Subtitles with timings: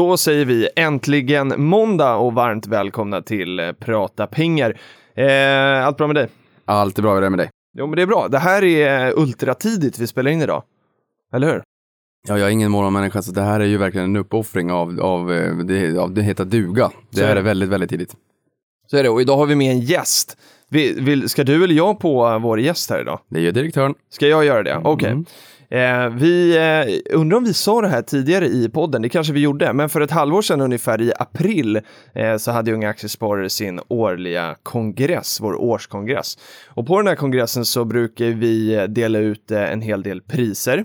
[0.00, 4.80] Då säger vi äntligen måndag och varmt välkomna till eh, Prata pengar.
[5.14, 6.28] Eh, allt bra med dig?
[6.64, 7.50] Allt är bra, hur är det med dig?
[7.78, 8.28] Jo, men det är bra.
[8.28, 10.62] Det här är eh, ultratidigt vi spelar in idag.
[11.34, 11.62] Eller hur?
[12.28, 15.32] Ja, jag är ingen morgonmänniska så det här är ju verkligen en uppoffring av, av,
[15.32, 16.90] eh, det, av det heter duga.
[17.10, 18.16] Det här är väldigt, väldigt tidigt.
[18.86, 19.08] Så är det.
[19.08, 20.36] Och idag har vi med en gäst.
[20.68, 23.20] Vi, vill, ska du eller jag på vår gäst här idag?
[23.28, 23.94] Det ju direktören.
[24.10, 24.80] Ska jag göra det?
[24.84, 25.10] Okej.
[25.10, 25.24] Mm.
[25.70, 29.40] Eh, vi eh, undrar om vi sa det här tidigare i podden, det kanske vi
[29.40, 31.80] gjorde, men för ett halvår sedan ungefär i april
[32.14, 36.38] eh, så hade Unga Aktiesparare sin årliga kongress, vår årskongress.
[36.68, 40.84] Och på den här kongressen så brukar vi dela ut eh, en hel del priser.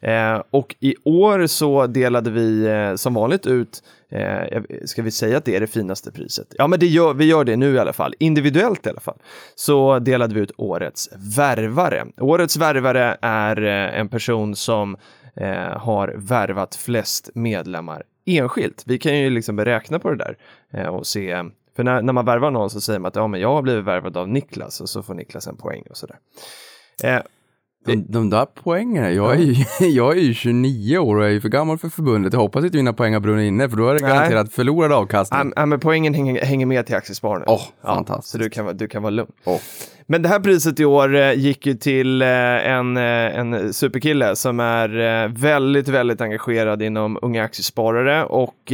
[0.00, 5.36] Eh, och i år så delade vi eh, som vanligt ut Eh, ska vi säga
[5.36, 6.46] att det är det finaste priset?
[6.58, 8.14] Ja, men det gör, vi gör det nu i alla fall.
[8.18, 9.18] Individuellt i alla fall.
[9.54, 12.06] Så delade vi ut årets värvare.
[12.20, 14.96] Årets värvare är eh, en person som
[15.36, 18.82] eh, har värvat flest medlemmar enskilt.
[18.86, 20.36] Vi kan ju liksom beräkna på det där
[20.70, 21.44] eh, och se.
[21.76, 23.84] För när, när man värvar någon så säger man att ja, men jag har blivit
[23.84, 26.16] värvad av Niklas och så får Niklas en poäng och sådär.
[27.04, 27.20] Eh,
[27.86, 29.54] de, de där poängen, jag är, ju,
[29.86, 32.32] jag är ju 29 år och är ju för gammal för förbundet.
[32.32, 34.10] Jag hoppas inte mina poäng har brunnit inne för då är det Nej.
[34.10, 35.40] garanterat förlorad avkastning.
[35.44, 37.44] Ja, ja, men poängen hänger, hänger med till aktiespararna.
[37.48, 38.32] Åh, fantastiskt.
[38.32, 39.32] Så du kan, du kan vara lugn.
[39.44, 39.60] Åh.
[40.06, 44.36] Men det här priset i år eh, gick ju till eh, en, eh, en superkille
[44.36, 48.72] som är väldigt, väldigt engagerad inom unga aktiesparare och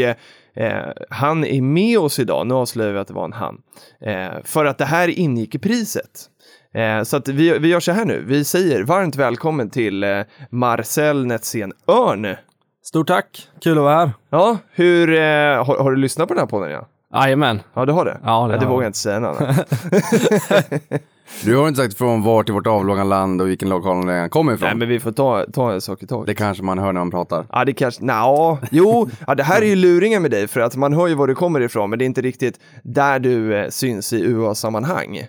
[0.54, 3.62] eh, han är med oss idag, nu avslöjar vi att det var en han,
[4.00, 6.28] eh, för att det här ingick i priset.
[6.74, 10.20] Eh, så att vi, vi gör så här nu, vi säger varmt välkommen till eh,
[10.50, 12.36] Marcel Netzén Örn.
[12.84, 14.10] Stort tack, kul att vara här.
[14.30, 16.70] Ja, hur, eh, har, har du lyssnat på den här podden?
[16.70, 17.60] Ja, Jajamän.
[17.74, 18.18] ja du har det?
[18.24, 18.88] Ja, det det har vågar jag.
[18.88, 19.38] inte säga något.
[21.44, 24.54] Du har inte sagt från vart i vårt avlånga land och vilken lokal den kommer
[24.54, 24.68] ifrån.
[24.68, 26.26] Nej, men vi får ta, ta en sak i taget.
[26.26, 27.46] Det kanske man hör när man pratar.
[27.52, 30.76] Ja, det kanske, nja, jo, ja, det här är ju luringen med dig för att
[30.76, 33.68] man hör ju var du kommer ifrån, men det är inte riktigt där du eh,
[33.68, 35.20] syns i UA-sammanhang.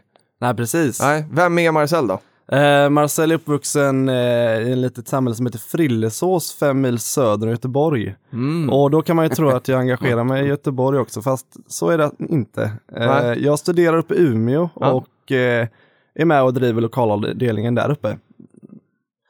[0.44, 1.02] Nej, precis.
[1.02, 2.20] Nej, vem är Marcel då?
[2.56, 7.48] Eh, Marcel är uppvuxen eh, i ett litet samhälle som heter Frillesås, fem mil söder
[7.48, 8.16] om Göteborg.
[8.34, 8.70] Mm.
[8.70, 11.90] Och då kan man ju tro att jag engagerar mig i Göteborg också, fast så
[11.90, 12.72] är det inte.
[12.96, 14.92] Eh, jag studerar uppe i Umeå Ja.
[14.92, 15.68] och eh,
[16.16, 18.18] är med och driver lokalavdelningen där uppe.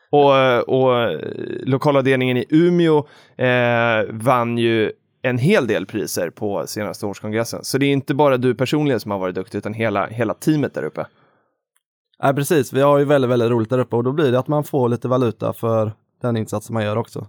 [0.09, 1.19] Och, eh, och eh,
[1.65, 3.07] lokalavdelningen i Umeå
[4.09, 4.91] vann ju
[5.23, 7.63] en hel del priser på senaste årskongressen.
[7.63, 10.73] Så det är inte bara du personligen som har varit duktig, utan hela, hela teamet
[10.73, 11.05] där uppe.
[12.23, 12.73] Nej, precis.
[12.73, 14.89] Vi har ju väldigt, väldigt roligt där uppe och då blir det att man får
[14.89, 15.91] lite valuta för
[16.21, 17.27] den insats som man gör också.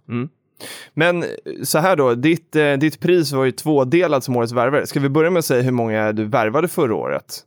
[0.95, 1.29] Men eh,
[1.63, 4.87] så här då, ditt, eh, ditt pris var ju tvådelat som årets värvare.
[4.87, 7.41] Ska vi börja med att säga hur många du värvade förra året?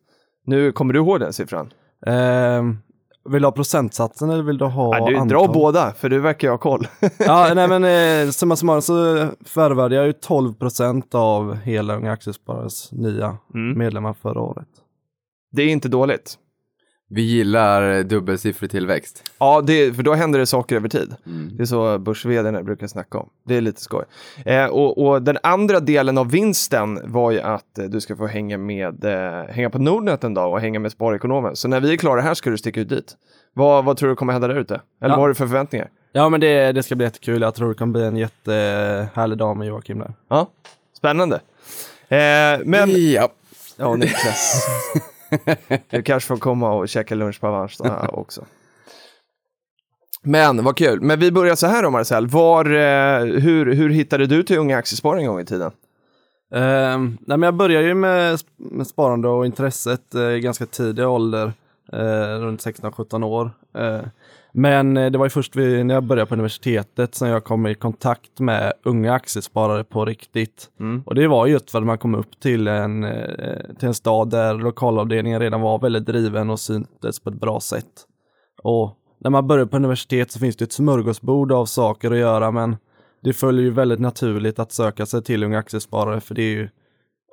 [0.46, 1.74] Nu kommer du ihåg den siffran?
[2.06, 2.64] Eh,
[3.28, 5.54] vill du ha procentsatsen eller vill du ha Ja, du, dra antal?
[5.54, 6.88] båda, för du verkar ju ha koll.
[7.20, 7.84] ja, nej men
[8.28, 8.94] eh, summa summarum så
[9.46, 13.78] förvärvade jag ju 12 procent av hela Unga Aktiesparares nya Mm.
[13.78, 14.68] medlemmar förra året.
[15.52, 16.36] Det är inte dåligt.
[17.10, 19.24] Vi gillar dubbelsiffrig tillväxt.
[19.38, 21.16] Ja, det, för då händer det saker över tid.
[21.52, 23.30] Det är så börs brukar snacka om.
[23.46, 24.06] Det är lite skoj.
[24.46, 28.28] Eh, och, och den andra delen av vinsten var ju att eh, du ska få
[28.28, 31.56] hänga med, eh, hänga på Nordnet en dag och hänga med Sparekonomen.
[31.56, 33.16] Så när vi är klara här ska du sticka ut dit.
[33.54, 34.74] Vad, vad tror du kommer hända där ute?
[34.74, 35.08] Eller Ja.
[35.10, 35.90] vad har du för förväntningar?
[36.12, 39.58] Ja men det, det ska bli jättekul, jag tror det kommer bli en jättehärlig dag
[39.58, 40.14] med Joakim där.
[40.30, 40.48] Ja,
[40.98, 41.36] spännande.
[42.08, 43.30] Eh, men, Ja.
[43.78, 44.68] ja Niklas.
[45.90, 48.46] du kanske får komma och käka lunch på Avanza också.
[50.24, 51.02] Men vad kul.
[51.02, 52.28] Men vi börjar så här då Marcel.
[52.28, 55.72] Var, eh, hur, hur hittade du till Unga Aktiesparare en gång i tiden?
[56.54, 61.54] Eh, nej, men jag började ju med, med sparande och intresset i ganska tidig ålder,
[61.94, 63.52] eh, runt 16-17 år.
[64.52, 67.68] Men eh, det var ju först vid, när jag började på universitetet som jag kom
[67.68, 70.70] i kontakt med unga aktiesparare på riktigt.
[71.06, 74.30] Och det var just för att man kom upp till en, eh, till en stad
[74.30, 78.06] där lokalavdelningen redan var väldigt driven och syntes på ett bra sätt.
[78.64, 82.52] Och när man börjar på universitet så finns det ett smörgåsbord av saker att göra
[82.52, 82.76] men
[83.24, 86.70] det följer ju väldigt naturligt att söka sig till unga aktiesparare för det är ju,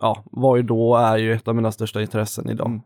[0.01, 2.81] ja, vad ju då är ju ett av mina största intressen idag.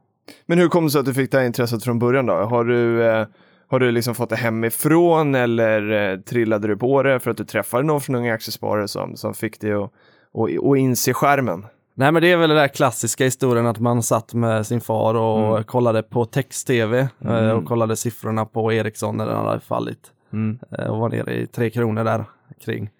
[0.46, 2.34] Men hur kom det sig att du fick det här intresset från början då?
[2.34, 3.26] Har du, eh,
[3.68, 7.44] har du liksom fått det hemifrån eller eh, trillade du på det för att du
[7.44, 9.90] träffade någon från Unga Aktiesparare som, som fick dig att,
[10.32, 11.66] och, och inse skärmen?
[11.94, 15.14] Nej men det är väl den där klassiska historien att man satt med sin far
[15.14, 15.64] och Mm.
[15.64, 20.12] kollade på text-tv eh, och kollade siffrorna på Ericsson när den hade fallit.
[20.32, 20.58] Mm.
[20.78, 22.24] Eh, och var nere i tre kronor där
[22.64, 22.90] kring.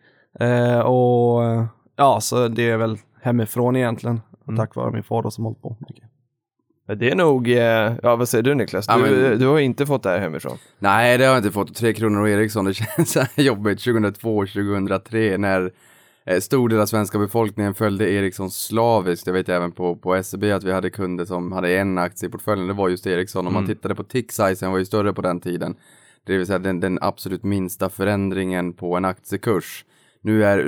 [0.84, 1.42] Och
[1.96, 4.20] ja, så det är väl hemifrån egentligen.
[4.48, 4.56] Mm.
[4.58, 6.04] Tack vare min far då som hållit på mycket.
[6.96, 8.86] Det är nog, eh, ja vad säger du Niklas?
[8.86, 10.58] Du, Ja, men- du har inte fått det här hemifrån.
[10.78, 11.74] Nej, det har jag inte fått.
[11.74, 15.70] Tre kronor och Ericsson, det känns så här jobbigt 2002, 2003 när
[16.26, 19.26] eh, stor del av svenska befolkningen följde Ericsson slaviskt.
[19.26, 22.32] Jag vet även på, på SEB att vi hade kunder som hade en aktie i
[22.32, 23.46] portföljen, det var just Ericsson.
[23.46, 25.74] Om man tittade på tick-sizen var ju större på den tiden.
[26.26, 29.84] Det vill säga den, den absolut minsta förändringen på en aktiekurs.
[30.22, 30.58] Nu är,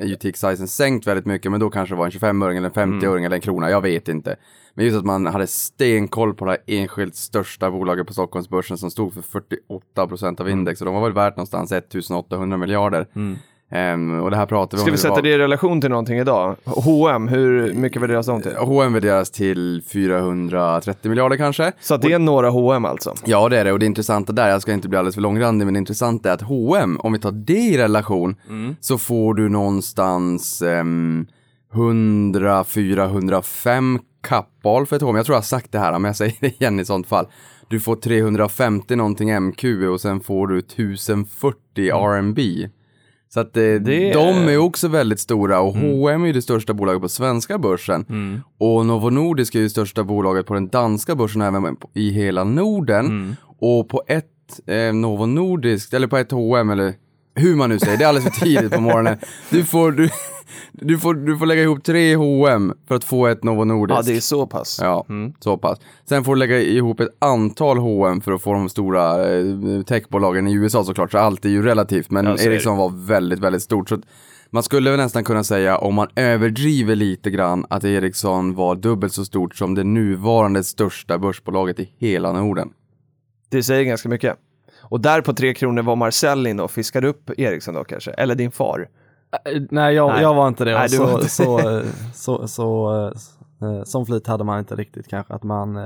[0.00, 2.92] är ju tick-sizen sänkt väldigt mycket, men då kanske det var en 25-öring eller en
[3.00, 4.36] 50-öring eller en krona, jag vet inte.
[4.76, 8.90] Men just att man hade stenkoll på det här enskilt största bolaget på Stockholmsbörsen som
[8.90, 13.06] stod för 48 procent av index och de var väl värt någonstans 1800 miljarder.
[13.70, 14.92] Ehm, och det här pratar vi Ska om.
[14.92, 16.56] vi sätta det i relation till någonting idag?
[16.64, 18.56] H&M, hur mycket värderas de till?
[18.56, 21.72] H&M värderas till 430 miljarder kanske.
[21.80, 23.14] Så att det är några H&M alltså?
[23.24, 25.64] Ja det är det och det intressanta där, jag ska inte bli alldeles för långrandig
[25.66, 28.36] men det intressanta är att H&M om vi tar det i relation,
[28.80, 31.26] så får du någonstans ehm,
[31.72, 35.16] 100-405 kappal för ett H&M.
[35.16, 37.26] Jag tror jag har sagt det här men jag säger det igen i sånt fall.
[37.68, 42.38] Du får 350 någonting MQ och sen får du 1040 RMB.
[43.28, 46.74] Så att eh, Det- de är också väldigt stora och H&M är ju det största
[46.74, 48.04] bolaget på svenska börsen.
[48.58, 52.44] Och Novo Nordisk är ju det största bolaget på den danska börsen även i hela
[52.44, 53.36] Norden.
[53.58, 56.94] Och på ett eh, Novo Nordisk, eller på ett H&M eller
[57.36, 59.18] hur man nu säger, det är alldeles för tidigt på morgonen.
[59.50, 60.08] Du får, du,
[60.72, 63.98] du får, du får lägga ihop tre H&M för att få ett Novo Nordisk.
[63.98, 64.78] Ja, det är så pass.
[64.82, 65.06] Ja,
[65.40, 65.78] så pass.
[66.08, 70.48] Sen får du lägga ihop ett antal H&M för att få de stora eh, techbolagen
[70.48, 72.10] i USA såklart, så allt är ju relativt.
[72.10, 72.36] Men Ja.
[72.38, 73.88] Ericsson var väldigt, väldigt stort.
[73.88, 73.98] Så
[74.50, 79.12] man skulle väl nästan kunna säga, om man överdriver lite grann, att Ericsson var dubbelt
[79.12, 82.68] så stort som det nuvarande största börsbolaget i hela Norden.
[83.50, 84.36] Det säger ganska mycket.
[84.88, 88.10] Och där på tre kronor var Marcel inne och fiskade upp Ericsson då kanske?
[88.10, 88.88] Eller din far?
[89.44, 90.22] Eh, Nej, jag, Nej.
[90.22, 90.78] jag var inte det.
[90.78, 91.84] Nej, så, inte så, eh,
[92.14, 92.92] så, så,
[93.62, 95.84] eh, som flit hade man inte riktigt kanske, att man eh,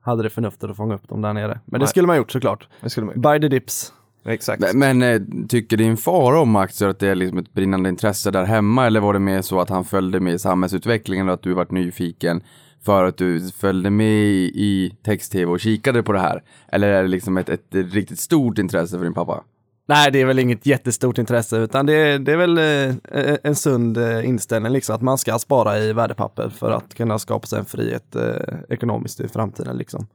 [0.00, 1.60] hade det förnuftet att fånga upp dem där nere.
[1.64, 1.88] Men det Nej.
[1.88, 2.68] skulle man gjort såklart.
[2.80, 3.92] Det skulle man Buy the dips.
[4.24, 4.62] Exakt.
[4.62, 8.30] Men, men eh, tycker din far om aktier att det är liksom ett brinnande intresse
[8.30, 11.42] där hemma eller var det mer så att han följde med i samhällsutvecklingen och att
[11.42, 12.42] du varit nyfiken
[12.84, 14.16] för att du följde med
[14.54, 16.42] i, text-tv och kikade på det här?
[16.68, 19.44] Eller är det liksom ett, ett, riktigt stort intresse för din pappa?
[19.88, 23.54] Nej, det är väl inget jättestort intresse, utan det, är- det är väl eh, en
[23.54, 27.58] sund eh, inställning, liksom, att man ska spara i värdepapper för att kunna skapa sig
[27.58, 29.76] en frihet eh, ekonomiskt i framtiden.
[29.76, 30.06] Liksom.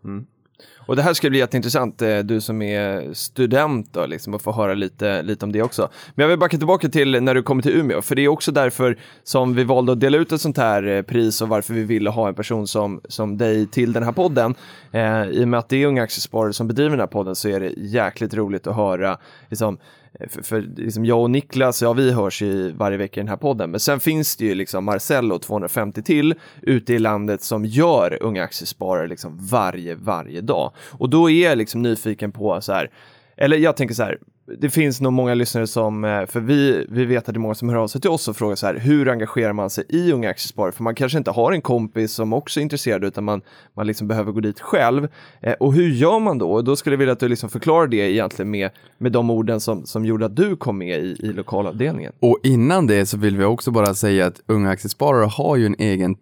[0.86, 4.52] Och det här ska bli jätteintressant, eh, du som är student då, liksom, att få
[4.52, 5.90] höra lite, lite om det också.
[6.16, 8.52] Men jag vill backa tillbaka till när du kommer till Umeå, för det är också
[8.52, 11.84] därför som vi valde att dela ut ett sånt här eh, pris och varför vi
[11.84, 14.56] ville ha en person som, som dig till den här podden.
[14.92, 17.50] Eh, I och med att det är unga aktiesparare som bedriver den här podden så
[17.50, 19.18] är det jäkligt roligt att höra
[19.50, 19.78] liksom,
[20.20, 23.30] eh, för, för liksom jag och Niklas, ja vi hörs ju varje vecka i den
[23.30, 27.66] här podden, men sen finns det ju liksom Marcello 250 till ute i landet som
[27.66, 30.72] gör unga aktiesparare liksom varje, varje dag.
[30.92, 32.90] Och då är jag liksom nyfiken på så här,
[33.38, 34.18] eller jag tänker så här,
[34.60, 37.56] det finns nog många lyssnare som, eh, för vi, vi vet att det är många
[37.56, 40.12] som hör av sig till oss och frågar så här, hur engagerar man sig i
[40.12, 40.72] Unga Aktiesparare?
[40.72, 43.42] För man kanske inte har en kompis som också är intresserad utan man,
[43.74, 45.08] man liksom behöver gå dit själv.
[45.42, 46.52] Eh, och hur gör man då?
[46.52, 49.60] Och då skulle jag vilja att du liksom förklarar det egentligen med, med de orden
[49.60, 52.14] som, som gjorde att du kom med i, i lokalavdelningen.
[52.20, 55.76] Och innan det så vill vi också bara säga att Unga Aktiesparare har ju en
[55.80, 56.16] egen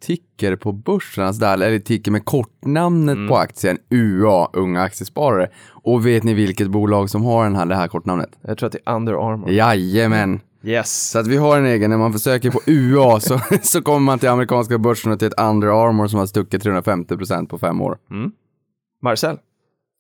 [0.44, 5.50] ticker på börsen, alltså där, eller ticker med kortnamnet på aktien UA, Unga Aktiesparare.
[5.84, 8.30] Och vet ni vilket bolag som har den här, det här kortnamnet?
[8.42, 9.50] Jag tror att det är Under Armour.
[9.50, 10.40] Jajamän!
[10.64, 11.10] Yes.
[11.12, 14.20] Så att vi har en egen, när man försöker på UA så, så kommer man
[14.20, 17.98] till amerikanska börsen och till ett Under Armour som har stuckit 350% på fem år.
[19.02, 19.38] Marcel?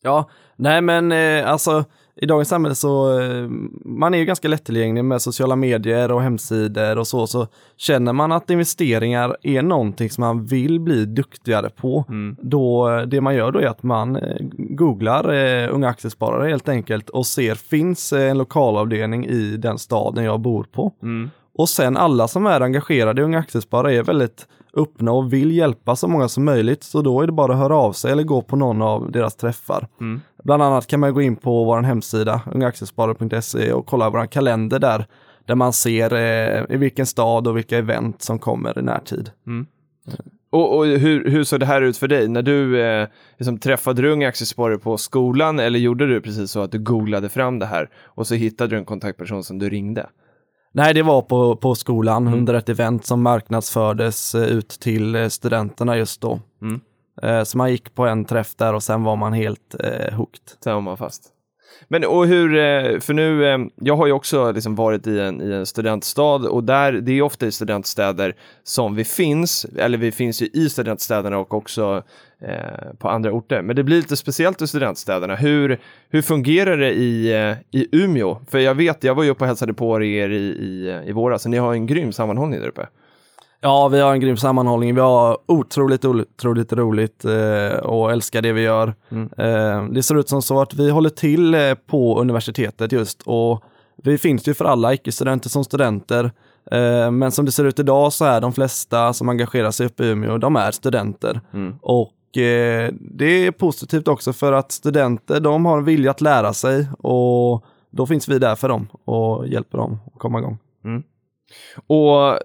[0.01, 1.85] Ja, nej men eh, alltså
[2.15, 3.47] i dagens samhälle så, eh,
[3.85, 8.31] man är ju ganska lättillgänglig med sociala medier och hemsidor och så, så känner man
[8.31, 12.05] att investeringar är någonting som man vill bli duktigare på,
[12.41, 16.69] då eh, det man gör då är att man eh, googlar eh, unga aktiesparare helt
[16.69, 20.93] enkelt och ser, finns en lokalavdelning i den staden jag bor på?
[21.55, 25.95] Och sen alla som är engagerade i Unga Aktiesparare är väldigt öppna och vill hjälpa
[25.95, 26.83] så många som möjligt.
[26.83, 29.35] Så då är det bara att höra av sig eller gå på någon av deras
[29.35, 29.87] träffar.
[30.43, 35.05] Bland annat kan man gå in på vår hemsida, ungaaktiesparare.se och kolla vår kalender där.
[35.45, 39.31] Där man ser eh, i vilken stad och vilka event som kommer i närtid.
[40.49, 42.27] Och, och hur, hur såg det här ut för dig?
[42.27, 46.61] När du eh, liksom, träffade du unga aktiesparare på skolan eller gjorde du precis så
[46.61, 50.09] att du googlade fram det här och så hittade du en kontaktperson som du ringde?
[50.75, 52.39] Nej, det var på, på skolan Mm.
[52.39, 56.39] under ett event som marknadsfördes eh, ut till eh, studenterna just då.
[56.61, 56.81] Mm.
[57.21, 60.41] Eh, Så man gick på en träff där och sen var man helt eh, hooked.
[60.63, 61.23] Sen var man fast.
[61.87, 65.41] Men och hur, eh, för nu, eh, jag har ju också liksom varit i en,
[65.41, 70.11] i en studentstad och där, det är ofta i studentstäder som vi finns, eller vi
[70.11, 72.03] finns ju i studentstäderna och också
[72.41, 73.61] eh, på andra orter.
[73.61, 75.35] Men det blir lite speciellt i studentstäderna.
[75.35, 78.37] Hur, hur fungerar det i, eh, i Umeå?
[78.49, 81.41] För jag vet, jag var ju uppe och hälsade på er i, i, i våras,
[81.41, 82.87] så ni har en grym sammanhållning där uppe.
[83.65, 84.95] Ja, vi har en grym sammanhållning.
[84.95, 88.93] Vi har otroligt, otroligt roligt eh, och älskar det vi gör.
[89.11, 89.29] Mm.
[89.37, 93.63] Eh, det ser ut som så att vi håller till eh, på universitetet just och
[94.03, 96.31] vi finns ju för alla, icke-studenter som studenter.
[96.71, 100.03] Eh, men som det ser ut idag så är de flesta som engagerar sig uppe
[100.03, 101.41] i Umeå, de är studenter.
[101.53, 101.75] Mm.
[101.81, 106.53] Och eh, det är positivt också för att studenter, de har en vilja att lära
[106.53, 110.57] sig och då finns vi där för dem och hjälper dem att komma igång.
[111.87, 112.39] Och,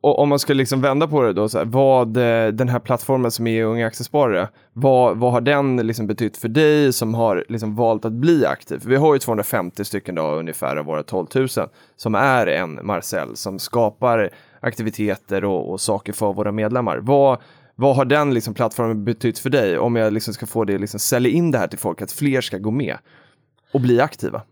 [0.00, 2.78] och om man ska liksom vända på det då, så här, vad eh, den här
[2.78, 7.44] plattformen som är Unga Aktiesparare, vad, vad har den liksom betytt för dig som har
[7.48, 8.82] liksom valt att bli aktiv?
[8.86, 11.48] Vi har ju 250 stycken då ungefär av våra 12 000
[11.96, 14.30] som är en Marcel som skapar
[14.60, 16.98] aktiviteter och, och saker för våra medlemmar.
[16.98, 17.38] Vad,
[17.74, 21.00] vad har den liksom plattformen betytt för dig om jag liksom ska få det liksom
[21.00, 22.96] sälja in det här till folk, att fler ska gå med
[23.72, 24.42] och bli aktiva?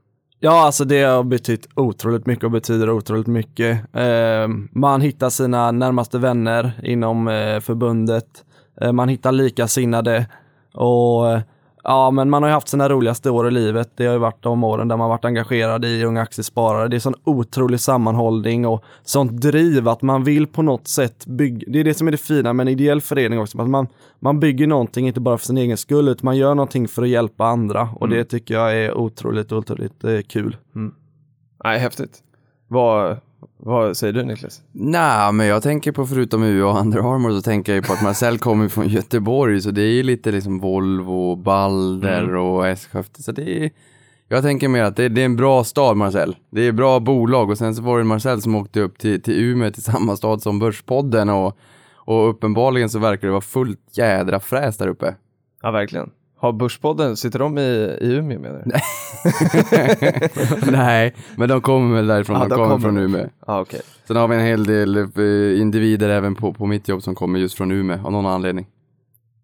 [0.40, 3.94] Ja, alltså det har betytt otroligt mycket och betyder otroligt mycket.
[3.94, 8.44] Eh, man hittar sina närmaste vänner inom eh, förbundet.
[8.80, 10.26] Eh, man hittar likasinnade
[10.74, 11.40] och eh,
[11.84, 13.90] ja, men man har ju haft sina roligaste år i livet.
[13.94, 16.88] Det har ju varit de åren där man varit engagerad i Unga Aktiesparare.
[16.88, 21.64] Det är sån otrolig sammanhållning och sånt driv att man vill på något sätt bygga.
[21.68, 23.60] Det är det som är det fina med en ideell förening också.
[23.60, 23.86] Att man,
[24.20, 27.08] man bygger någonting, inte bara för sin egen skull, utan man gör någonting för att
[27.08, 27.88] hjälpa andra.
[27.94, 30.56] Och det tycker jag är otroligt, otroligt eh, kul.
[31.64, 32.22] Nej, häftigt.
[32.68, 33.16] Vad,
[33.56, 34.62] vad säger du Niklas?
[34.72, 38.02] Nej, men jag tänker på förutom U och Under Armour så tänker jag på att
[38.02, 43.32] Marcel kommer från Göteborg så det är ju lite liksom Volvo, Balder och S-Skövde så
[43.32, 43.70] det är
[44.30, 46.36] jag tänker mer att det, det är en bra stad Marcel.
[46.50, 49.44] Det är bra bolag och sen så var det Marcel som åkte upp till, till
[49.44, 51.58] Umeå till samma stad som Börspodden och,
[51.94, 55.14] och uppenbarligen så verkar det vara fullt jädra fräs där uppe.
[55.62, 56.10] Ja, verkligen.
[56.40, 58.70] Har Börspodden, sitter de i, i Umeå menar du?
[60.72, 62.78] Nej, men de kommer väl därifrån, Ja, de kommer kommer.
[62.80, 63.26] från Umeå.
[63.46, 63.80] Ja, okej.
[64.06, 67.38] Sen har vi en hel del eh, individer även på, på mitt jobb som kommer
[67.38, 68.66] just från Umeå av någon anledning.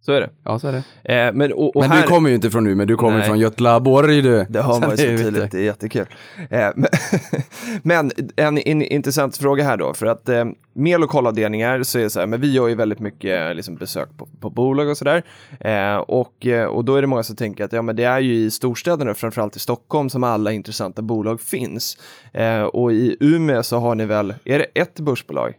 [0.06, 0.30] Så är det.
[0.44, 1.14] Ja, så är det.
[1.14, 3.26] Eh, men och, och Men här, du kommer ju inte från Umeå, du kommer Nej.
[3.26, 4.46] från Götlaborg du.
[4.48, 6.06] Det har man ju Så det tydligt, det är jättekul.
[6.50, 6.88] Eh, men,
[7.82, 10.44] men en, en intressant fråga här då, för att eh,
[10.74, 14.08] med lokalavdelningar så är det så här, men vi gör ju väldigt mycket liksom, besök
[14.18, 15.22] på, på bolag och sådär.
[15.60, 18.20] Eh, och, eh, och då är det många som tänker att ja, men det är
[18.20, 21.96] ju i storstäderna, framförallt i Stockholm, som alla intressanta bolag finns.
[22.32, 25.54] Eh, och i Umeå så har ni väl, är det ett börsbolag?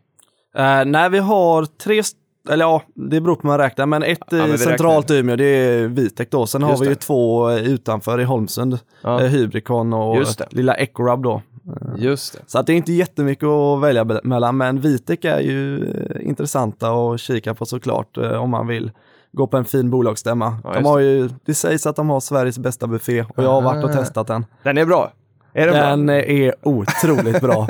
[0.57, 4.03] Eh, nej, vi har tre, st- eller ja, det beror på hur man räknar, men
[4.03, 6.47] ett men eh, vi centralt i Umeå, det är Vitek då.
[6.47, 6.99] Sen har Just vi ju det.
[6.99, 9.21] två eh, utanför i Holmsund, Ja.
[9.21, 11.41] eh, Hybricon och lilla Ecorub då.
[11.97, 12.39] Just det.
[12.47, 15.87] Så att det är inte jättemycket att välja mellan, men Vitek är ju
[16.21, 18.91] intressanta att kika på såklart om man vill
[19.31, 20.57] gå på en fin bolagsstämma.
[20.63, 23.61] Ja, de har ju, det sägs att de har Sveriges bästa buffé och jag har
[23.61, 23.93] varit och Ah.
[23.93, 24.45] testat den.
[24.63, 25.11] Den är bra.
[25.57, 26.15] Är den, Den bra?
[26.15, 27.67] är otroligt bra.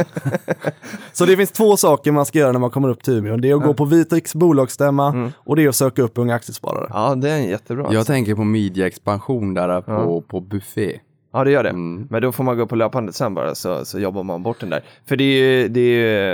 [1.14, 3.38] Så det finns två saker man ska göra när man kommer upp till Umeå.
[3.38, 5.32] Det är att gå på Viteks bolagsstämma Mm.
[5.38, 6.88] och det är att söka upp unga aktiesparare.
[6.94, 7.84] Ja, det är en jättebra.
[7.84, 8.14] Jag alltså.
[8.14, 10.22] tänker på media-expansion där på, Ja.
[10.28, 11.00] på buffé.
[11.34, 11.70] Ja, det gör det.
[11.70, 12.08] Mm.
[12.10, 14.70] Men då får man gå på löpande sen bara så, så jobbar man bort den
[14.70, 14.84] där.
[15.06, 16.34] För det är ju, det är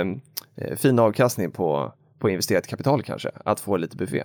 [0.56, 4.24] eh, fin avkastning på, på investerat kapital kanske, att få lite buffé.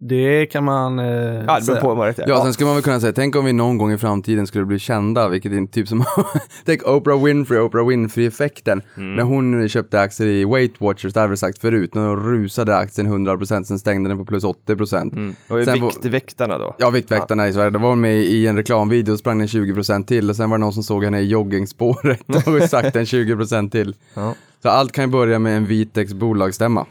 [0.00, 1.80] Det kan man eh, Ja, det beror säga.
[1.80, 3.98] på rätt Ja, sen skulle man väl kunna säga, tänk om vi någon gång i
[3.98, 6.04] framtiden skulle bli kända, vilket är typ som,
[6.64, 8.82] tänk Oprah Winfrey, Oprah Winfrey-effekten.
[8.96, 9.14] Mm.
[9.16, 12.76] När hon köpte aktier i Weight Watchers, det har vi sagt förut, när hon rusade
[12.76, 15.12] aktien 100%, sen stängde den på plus 80%.
[15.12, 15.34] Mm.
[15.48, 16.74] Och Sen viktväktarna då?
[16.78, 20.04] Ja, Viktväktarna i Sverige, då var hon med i en reklamvideo och sprang den 20%
[20.04, 23.70] till och sen var det någon som såg henne i joggingspåret och sagt den 20%
[23.70, 23.94] till.
[24.14, 24.34] Ja.
[24.62, 26.86] Så allt kan ju börja med en Vitex bolagsstämma.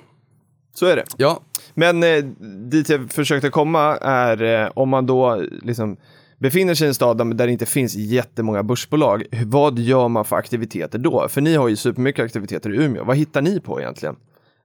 [0.73, 1.03] Så är det.
[1.17, 1.39] Ja,
[1.77, 2.23] Men eh,
[2.69, 5.97] dit jag försökte komma är eh, om man då liksom
[6.39, 10.07] befinner sig i en stad där där det inte finns jättemånga börsbolag, hur- vad gör
[10.07, 11.27] man för aktiviteter då?
[11.29, 13.03] För ni har ju supermycket aktiviteter i Umeå.
[13.03, 14.15] Vad hittar ni på egentligen?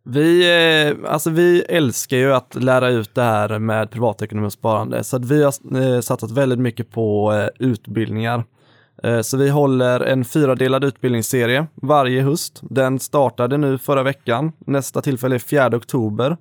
[0.04, 0.42] Vi,
[1.04, 5.16] eh, alltså vi älskar ju att lära ut det här med privatekonomi och sparande, så
[5.16, 5.52] att vi har
[5.94, 8.44] eh, satsat väldigt mycket på eh, utbildningar.
[9.02, 12.60] Eh, så vi håller en fyradelad utbildningsserie varje höst.
[12.70, 14.52] Den startade nu förra veckan.
[14.66, 16.36] Nästa tillfälle är 4 oktober.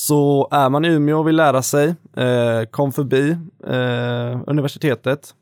[0.00, 3.30] Så är man i Umeå och vill lära sig, eh, kom förbi
[3.66, 5.34] eh, universitetet,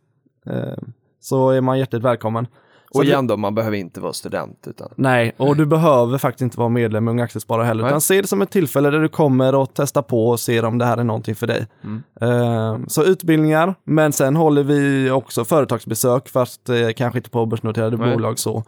[0.46, 0.84] eh,
[1.20, 2.46] så är man hjärtligt välkommen.
[2.90, 6.58] Och igen då, man behöver inte vara student utan Nej, och du behöver faktiskt inte
[6.58, 7.90] vara medlem i Unga Aktiesparare heller, Nej.
[7.90, 10.78] utan se det som ett tillfälle där du kommer och testar på och ser om
[10.78, 11.66] det här är någonting för dig.
[11.84, 12.02] Mm.
[12.20, 17.96] Eh, så utbildningar, men sen håller vi också företagsbesök, fast eh, kanske inte på börsnoterade
[17.96, 18.14] Nej.
[18.14, 18.64] bolag så.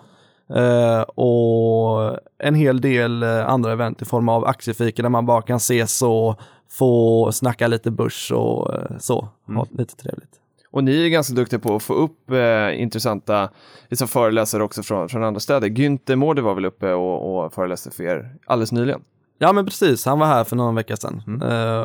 [0.54, 5.42] Eh, och en hel del eh, andra event i form av aktiefika där man bara
[5.42, 6.40] kan ses och
[6.71, 9.57] få snacka lite börs och eh, så, Mm.
[9.59, 10.30] ha lite trevligt.
[10.73, 13.49] Och ni är ganska duktiga på att få upp eh, intressanta
[13.88, 15.69] liksom föreläsare också från, från andra städer.
[15.69, 19.00] Günther Mårder var väl uppe och, och föreläste för er alldeles nyligen.
[19.38, 21.23] Ja men precis, han var här för någon vecka sedan.
[21.26, 21.42] Mm.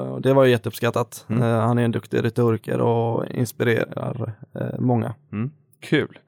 [0.10, 1.25] Och det var ju jätteuppskattat.
[1.29, 5.13] Eh, han är en duktig retoriker och inspirerar eh, många.
[5.86, 6.20] Kul.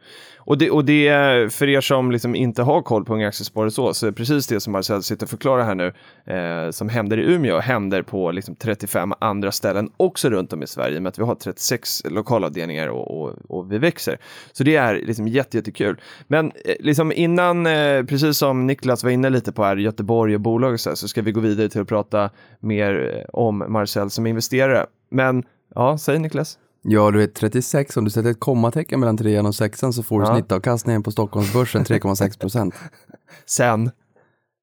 [0.47, 3.71] Och det, och det är för er som liksom inte har koll på Unga Aktiesparare
[3.71, 5.93] så, så är precis det som Marcel sitter och förklarar här nu,
[6.33, 10.67] eh, som händer i Umeå, händer på liksom 35 andra ställen också runt om i
[10.67, 14.17] Sverige, med att vi har 36 lokalavdelningar och, och, och vi växer.
[14.51, 16.01] Så det är liksom jätte, jättekul.
[16.27, 20.41] Men eh, liksom innan, eh, precis som Niklas var inne lite på här, Göteborg och
[20.41, 23.63] bolag och så, här, så ska vi gå vidare till att prata mer eh, om
[23.67, 24.85] Marcel som investerare.
[25.09, 25.43] Men,
[25.75, 26.57] ja, säg Niklas.
[26.89, 30.19] Ja, du är 36, om du sätter ett kommatecken mellan trean och sexan så får
[30.21, 30.33] du Ja.
[30.33, 32.75] snittavkastningen på Stockholmsbörsen 3,6 procent.
[33.45, 33.91] Sen.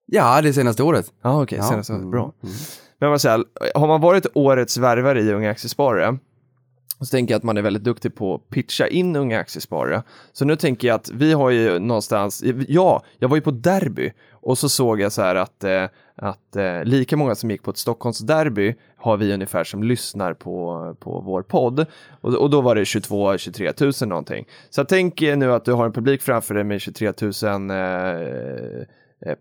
[0.07, 1.12] Ja, det senaste året.
[1.23, 1.64] Ja, okej, Ja.
[1.64, 2.11] senast Mm.
[2.11, 2.33] bra.
[3.00, 6.19] Men Marcel, har man varit årets värvare i Unga Aktiesparare
[7.01, 10.03] så tänker jag att man är väldigt duktig på att pitcha in Unga Aktiesparare.
[10.33, 14.13] Så nu tänker jag att vi har ju någonstans, ja, jag var ju på derby
[14.31, 15.85] och så såg jag så här att, eh,
[16.17, 20.97] att eh, lika många som gick på ett Stockholmsderby har vi ungefär som lyssnar på,
[21.01, 21.87] på vår podd.
[22.21, 24.47] Och, och då var det 22-23 000 någonting.
[24.71, 28.87] Så jag tänker nu att du har en publik framför dig med 23 000 eh,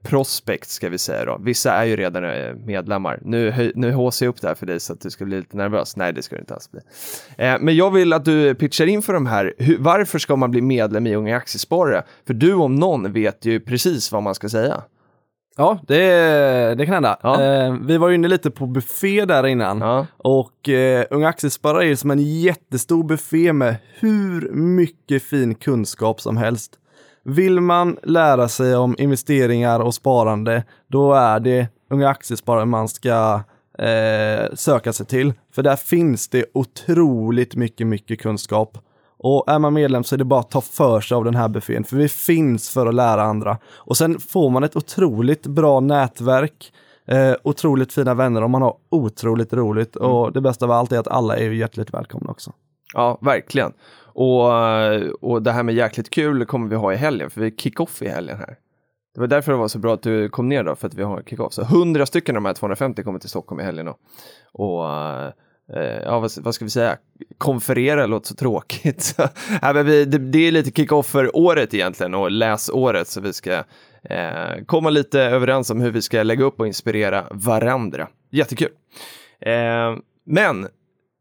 [0.03, 1.37] prospect ska vi säga då.
[1.41, 3.19] Vissa är ju redan eh, medlemmar.
[3.21, 5.57] Nu, nu håser jag upp det här för dig så att du ska bli lite
[5.57, 5.95] nervös.
[5.95, 6.81] Nej, det ska du inte alls bli.
[7.37, 9.53] Eh, men jag vill att du pitchar in för de här.
[9.57, 12.03] Hur, varför ska man bli medlem i Unga Aktiesparare?
[12.27, 14.83] För du om någon vet ju precis vad man ska säga.
[15.57, 17.17] Ja, det, det kan hända.
[17.21, 17.43] Ja.
[17.43, 19.81] Eh, vi var ju inne lite på buffé där innan.
[19.81, 20.07] Ja.
[20.17, 26.21] Och eh, Unga Aktiesparare är ju som en jättestor buffé med hur mycket fin kunskap
[26.21, 26.79] som helst.
[27.25, 33.41] Vill man lära sig om investeringar och sparande, då är det Unga Aktiesparare man ska
[33.79, 35.33] eh, söka sig till.
[35.55, 38.77] För där finns det otroligt mycket, mycket kunskap.
[39.17, 41.47] Och är man medlem så är det bara att ta för sig av den här
[41.49, 43.57] buffén, för vi finns för att lära andra.
[43.75, 46.73] Och sen får man ett otroligt bra nätverk,
[47.07, 49.95] eh, otroligt fina vänner och man har otroligt roligt.
[49.95, 52.51] Och det bästa av allt är att alla är hjärtligt välkomna också.
[52.93, 53.73] Ja, verkligen.
[54.13, 54.45] Och,
[55.21, 58.01] och det här med jäkligt kul kommer vi ha i helgen, för vi är kick-off
[58.01, 58.57] i helgen här.
[59.13, 61.03] Det var därför det var så bra att du kom ner då, för att vi
[61.03, 61.53] har kick-off.
[61.53, 63.97] Så 100 stycken av de här 250 kommer till Stockholm i helgen då.
[64.51, 64.85] Och
[65.77, 66.97] eh, ja, vad, vad ska vi säga?
[67.37, 69.01] Konferera låter så tråkigt.
[69.03, 69.27] Så,
[69.61, 73.33] ja, men vi, det, det är lite kick-off för året egentligen och läsåret, så vi
[73.33, 73.63] ska
[74.03, 78.07] eh, komma lite överens om hur vi ska lägga upp och inspirera varandra.
[78.31, 78.71] Jättekul.
[79.39, 79.95] Eh,
[80.25, 80.67] men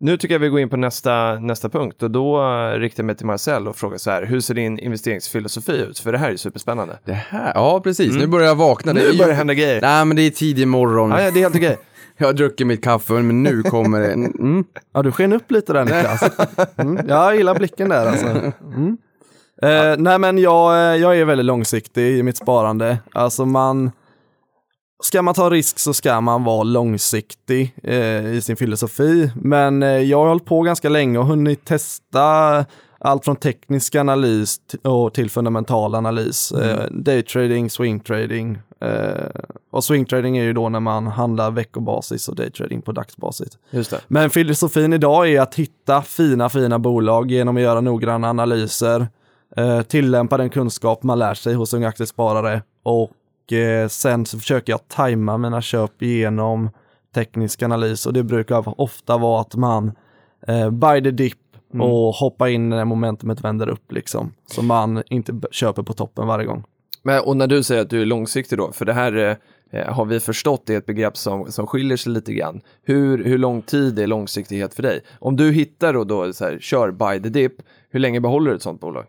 [0.02, 3.06] nu tycker jag vi går in på nästa, nästa punkt och då eh, riktar jag
[3.06, 5.98] mig till Marcel och frågar så här, hur ser din investeringsfilosofi ut?
[5.98, 6.98] För det här är superspännande.
[7.04, 8.92] Det här, ja precis, nu börjar jag vakna.
[8.92, 9.80] Nu ju- börjar det hända grejer.
[9.80, 11.10] Nej, men det är tidig morgon.
[11.10, 11.78] Ja, ja, det är helt okej.
[12.16, 14.12] Jag har druckit mitt kaffe, men nu kommer det.
[14.12, 14.64] Mm.
[14.94, 16.22] Ja, du sken upp lite där Niklas.
[16.76, 17.08] Mm.
[17.08, 18.26] Jag gillar blicken där alltså.
[18.26, 18.96] Mm.
[19.62, 22.98] Eh, nej men jag, eh, jag är väldigt långsiktig i mitt sparande.
[23.12, 23.90] Alltså man,
[25.02, 29.30] ska man ta risk så ska man vara långsiktig eh, i sin filosofi.
[29.34, 32.64] Men eh, jag har hållit på ganska länge och hunnit testa
[33.04, 36.52] allt från teknisk analys och till fundamental analys.
[36.52, 38.58] Eh, daytrading, swingtrading.
[38.80, 43.58] Eh, och swingtrading är ju då när man handlar veckobasis och daytrading på dagsbasis.
[44.08, 49.08] Men filosofin idag är att hitta fina, fina bolag genom att göra noggranna analyser,
[49.56, 53.10] eh, tillämpa den kunskap man lär sig hos unga aktiesparare och
[53.52, 56.70] eh, sen så försöker jag tajma mina köp genom
[57.14, 59.92] teknisk analys och det brukar ofta vara att man
[60.46, 61.38] eh, buy the dip
[61.80, 64.32] och hoppa in när momentumet vänder upp liksom.
[64.46, 66.64] Så man inte köper på toppen varje gång.
[67.02, 69.38] Men, och när du säger att du är långsiktig då, för det här
[69.70, 72.60] eh, har vi förstått är ett begrepp som, som skiljer sig lite grann.
[72.82, 75.00] Hur, hur lång tid är långsiktighet för dig?
[75.18, 77.52] Om du hittar och då så här, kör buy the dip,
[77.90, 79.04] hur länge behåller du ett sånt bolag?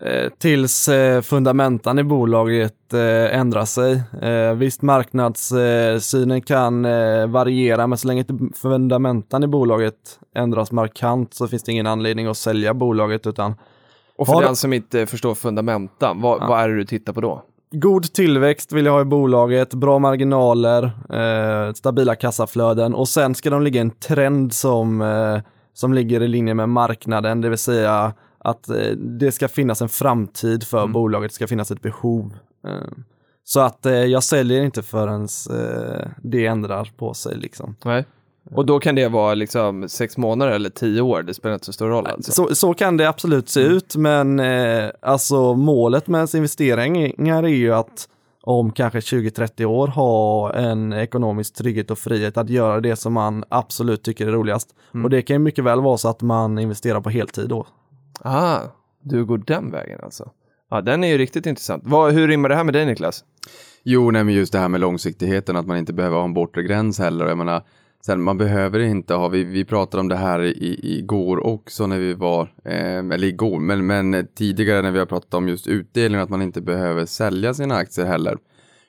[0.00, 4.02] Eh, tills eh, fundamentan i bolaget eh, ändrar sig.
[4.56, 6.82] Visst, marknadssynen kan
[7.32, 9.94] variera, men så länge inte fundamentan i bolaget
[10.34, 13.54] ändras markant så finns det ingen anledning att sälja bolaget, utan
[14.16, 17.20] Och för Har den som inte förstår fundamentan, vad, vad är det du tittar på
[17.20, 17.44] då?
[17.70, 23.50] god tillväxt vill jag ha i bolaget, bra marginaler, eh, stabila kassaflöden och sen ska
[23.50, 25.38] de ligga i en trend som, eh,
[25.74, 28.12] som ligger i linje med marknaden, det vill säga
[28.48, 30.92] att eh, det ska finnas en framtid för Mm.
[30.92, 32.34] bolaget, det ska finnas ett behov.
[32.66, 32.72] Eh,
[33.44, 35.28] så att eh, jag säljer inte förrän
[36.22, 37.76] det ändrar på sig liksom.
[37.84, 38.04] Nej.
[38.54, 41.72] Och då kan det vara liksom sex månader eller tio år, det spelar inte så
[41.72, 42.32] stor roll alltså.
[42.32, 47.48] Så, så kan det absolut se ut, men eh, alltså målet med ens investeringar är
[47.48, 48.08] ju att
[48.42, 53.44] om kanske 20-30 år ha en ekonomisk trygghet och frihet att göra det som man
[53.48, 54.68] absolut tycker är roligast.
[55.04, 57.66] Och det kan ju mycket väl vara så att man investerar på heltid då.
[58.22, 58.60] Ah,
[59.02, 60.30] du går den vägen alltså.
[60.70, 61.82] Ja, den är ju riktigt intressant.
[61.86, 63.24] Vad, hur rimmar det här med dig Niklas?
[63.82, 66.62] Jo, nej, men just det här med långsiktigheten, att man inte behöver ha en bortre
[66.62, 67.26] gräns heller.
[67.26, 67.62] Jag menar,
[68.06, 71.98] sen man behöver inte ha, vi, vi pratade om det här i, igår också när
[71.98, 76.20] vi var, eh, eller igår, men, men tidigare när vi har pratat om just utdelning,
[76.20, 78.38] att man inte behöver sälja sina aktier heller.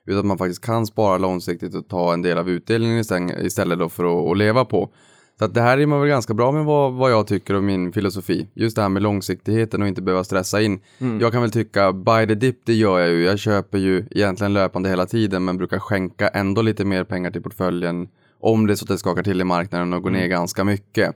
[0.06, 3.80] Utan att man faktiskt kan spara långsiktigt och ta en del av utdelningen istället- istället
[3.80, 4.94] då för att, att leva på.
[5.40, 7.92] Så att det här rimmar väl ganska bra med vad, vad jag tycker och min
[7.92, 8.48] filosofi.
[8.54, 10.80] Just det här med långsiktigheten och inte behöva stressa in.
[11.22, 13.24] Jag kan väl tycka buy the dip, det gör jag ju.
[13.24, 17.42] Jag köper ju egentligen löpande hela tiden men brukar skänka ändå lite mer pengar till
[17.42, 18.08] portföljen
[18.40, 21.16] om det är så att det skakar till i marknaden och går ner ganska mycket.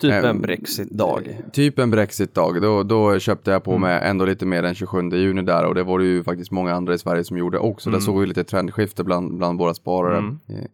[0.00, 1.38] Typ Ehm, en Brexit-dag.
[1.52, 5.42] Typ en Brexit-dag, då, då köpte jag på mig ändå lite mer den 27 juni
[5.42, 7.90] där och det var det ju faktiskt många andra i Sverige som gjorde också.
[7.90, 10.36] Där såg vi lite trendskifte bland, bland våra sparare.
[10.48, 10.64] Eh,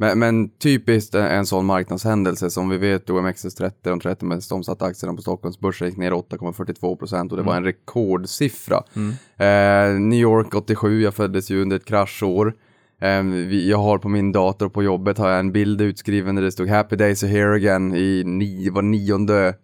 [0.00, 5.14] Men, men typiskt en, sån marknadshändelse som vi vet OMXS30, de 30 mest omsatta aktierna
[5.14, 8.82] på Stockholmsbörsen gick ner 8,42 procent och det var en rekordsiffra.
[9.36, 12.54] Eh, New York 87, jag föddes ju under ett kraschår.
[13.00, 16.42] Eh, vi, jag har på min dator på jobbet har jag en bild utskriven där
[16.42, 19.54] det stod Happy Days are here again i ni, var nionde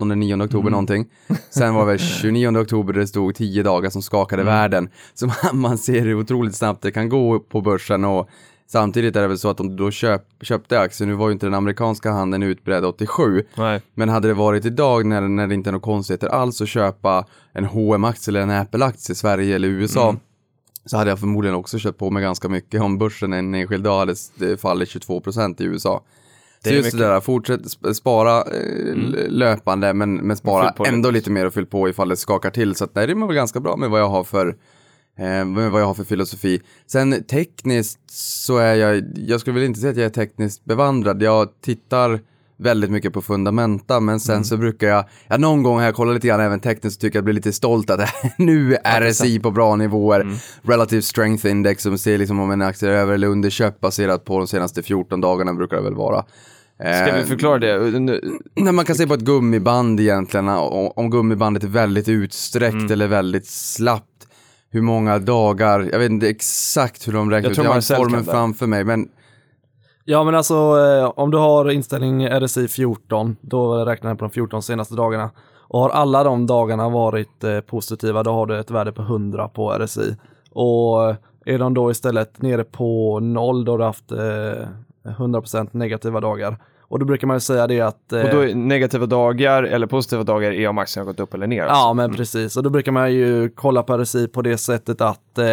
[0.00, 1.06] 8-9 oktober någonting.
[1.50, 4.88] Sen var det väl 29 oktober det stod 10 dagar som skakade världen.
[5.14, 8.30] Så man, man ser hur otroligt snabbt det kan gå på börsen och
[8.66, 11.32] samtidigt är det väl så att om du då köp, köpte aktier, nu var ju
[11.32, 13.80] inte den amerikanska handeln utbredd 87, Nej.
[13.94, 17.24] men hade det varit idag när, när det inte är några konstigheter alls att köpa
[17.52, 20.16] en hm aktie eller en Apple-aktie i Sverige eller USA
[20.84, 23.98] så hade jag förmodligen också köpt på mig ganska mycket om börsen en enskild dag
[23.98, 24.14] hade
[24.58, 26.02] fallit 22% i USA.
[26.62, 26.98] Det så är just mycket.
[27.00, 31.54] det där, fortsätt sp- spara eh, l- löpande men, men spara ändå lite mer och
[31.54, 32.74] fyll på ifall det skakar till.
[32.74, 34.56] Så att nej, det är väl ganska bra med vad jag har för
[35.18, 36.60] eh, vad jag har för filosofi.
[36.86, 41.22] Sen tekniskt så är jag, jag skulle väl inte säga att jag är tekniskt bevandrad.
[41.22, 42.20] Jag tittar
[42.58, 46.14] väldigt mycket på fundamenta, men sen så brukar jag, ja någon gång har jag kollat
[46.14, 48.00] lite grann även tekniskt och tycker jag blir lite stolt att
[48.38, 50.38] nu är RSI på bra nivåer.
[50.62, 54.38] Relative Strength Index som ser liksom om en aktie är över eller underköpt baserat på
[54.38, 56.24] de senaste 14 dagarna brukar det väl vara.
[56.78, 58.00] Ska vi Eh, förklara det?
[58.00, 63.06] Nu- Nej, man kan se på ett gummiband egentligen, om, gummibandet är väldigt utsträckt eller
[63.06, 64.15] väldigt slappt.
[64.70, 68.24] Hur många dagar, jag vet inte exakt hur de räknar Jag ut, jag har formen
[68.24, 69.08] framför mig, men
[70.08, 74.30] Ja men alltså eh, om du har inställning RSI 14, då räknar den på de
[74.30, 75.30] 14 senaste dagarna.
[75.68, 79.48] Och har alla de dagarna varit eh, positiva, då har du ett värde på 100
[79.48, 80.16] på RSI.
[80.50, 84.68] Och eh, är de då istället nere på 0, då har du haft eh,
[85.18, 86.58] 100% negativa dagar.
[86.88, 88.12] Och då brukar man säga det att...
[88.12, 91.34] eh, Och då är negativa dagar eller positiva dagar är om aktien har gått upp
[91.34, 91.64] eller ner.
[91.64, 92.56] Ja, men precis.
[92.56, 95.44] Och då brukar man ju kolla på RSI på det sättet att eh,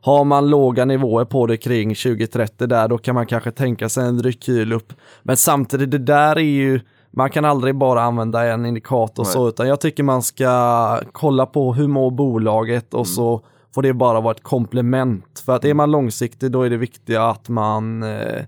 [0.00, 4.04] har man låga nivåer på det kring 2030 där, då kan man kanske tänka sig
[4.06, 4.92] en rekyl upp.
[5.22, 9.32] Men samtidigt, det där är ju, man kan aldrig bara använda en indikator Nej.
[9.32, 13.40] så, utan jag tycker man ska kolla på hur mår bolaget och så
[13.74, 15.42] får det bara vara ett komplement.
[15.46, 18.42] För att är man långsiktig, då är det viktiga att man, eh,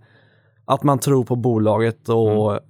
[0.71, 2.61] att man tror på bolaget och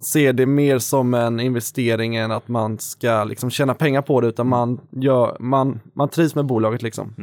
[0.00, 4.28] ser det mer som en investering än att man ska liksom tjäna pengar på det
[4.28, 7.14] utan man, gör, man, man trivs med bolaget liksom.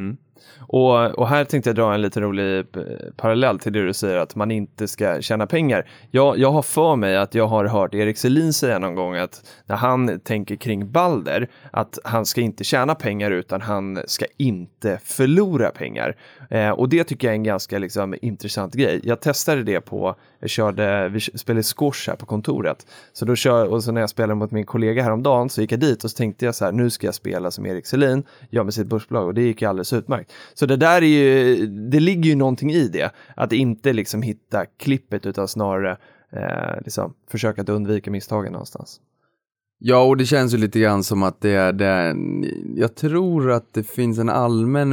[0.58, 2.82] Och, och här tänkte jag dra en lite rolig eh,
[3.16, 5.86] parallell till det du säger att man inte ska tjäna pengar.
[6.10, 9.42] Jag, jag har för mig att jag har hört Erik Selin säga någon gång att
[9.66, 14.98] när han tänker kring Balder att han ska inte tjäna pengar utan han ska inte
[15.04, 16.16] förlora pengar.
[16.50, 19.00] Eh, och det tycker jag är en ganska liksom, intressant grej.
[19.02, 22.86] Jag testade det på, jag körde, vi spelade squash här på kontoret.
[23.12, 25.80] Så då kör, och så när jag spelade mot min kollega häromdagen så gick jag
[25.80, 28.64] dit och så tänkte jag så här, nu ska jag spela som Erik Selin, jag
[28.64, 30.29] med sitt börsbolag och det gick ju alldeles utmärkt.
[30.54, 34.66] Så det där är ju, det ligger ju någonting i det, att inte liksom hitta
[34.66, 35.96] klippet utan snarare
[36.32, 39.00] eh, liksom, försöka att undvika misstagen någonstans.
[39.82, 42.16] Ja, och det känns ju lite grann som att det är, det är
[42.76, 44.92] jag tror att det finns en allmän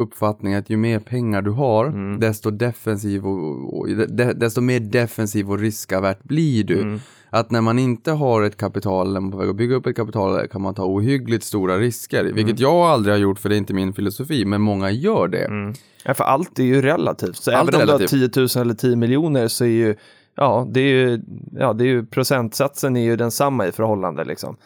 [0.00, 2.20] uppfattning att ju mer pengar du har, Mm.
[2.20, 6.82] desto defensiv och, och de, desto mer defensiv och riskavärt blir du.
[6.82, 7.00] Mm.
[7.30, 9.96] Att när man inte har ett kapital, eller man på väg att bygga upp ett
[9.96, 12.20] kapital, kan man ta ohyggligt stora risker.
[12.20, 12.34] Mm.
[12.34, 15.44] Vilket jag aldrig har gjort, för det är inte min filosofi, men många gör det.
[15.44, 15.74] Mm.
[16.04, 17.36] Ja, för allt är ju relativt.
[17.36, 18.32] Så Allt även om du har relativt.
[18.34, 19.94] 10 000 eller 10 miljoner så är ju,
[20.36, 21.20] ja, det är ju,
[21.58, 24.56] ja, det är ju procentsatsen är ju densamma i förhållande liksom.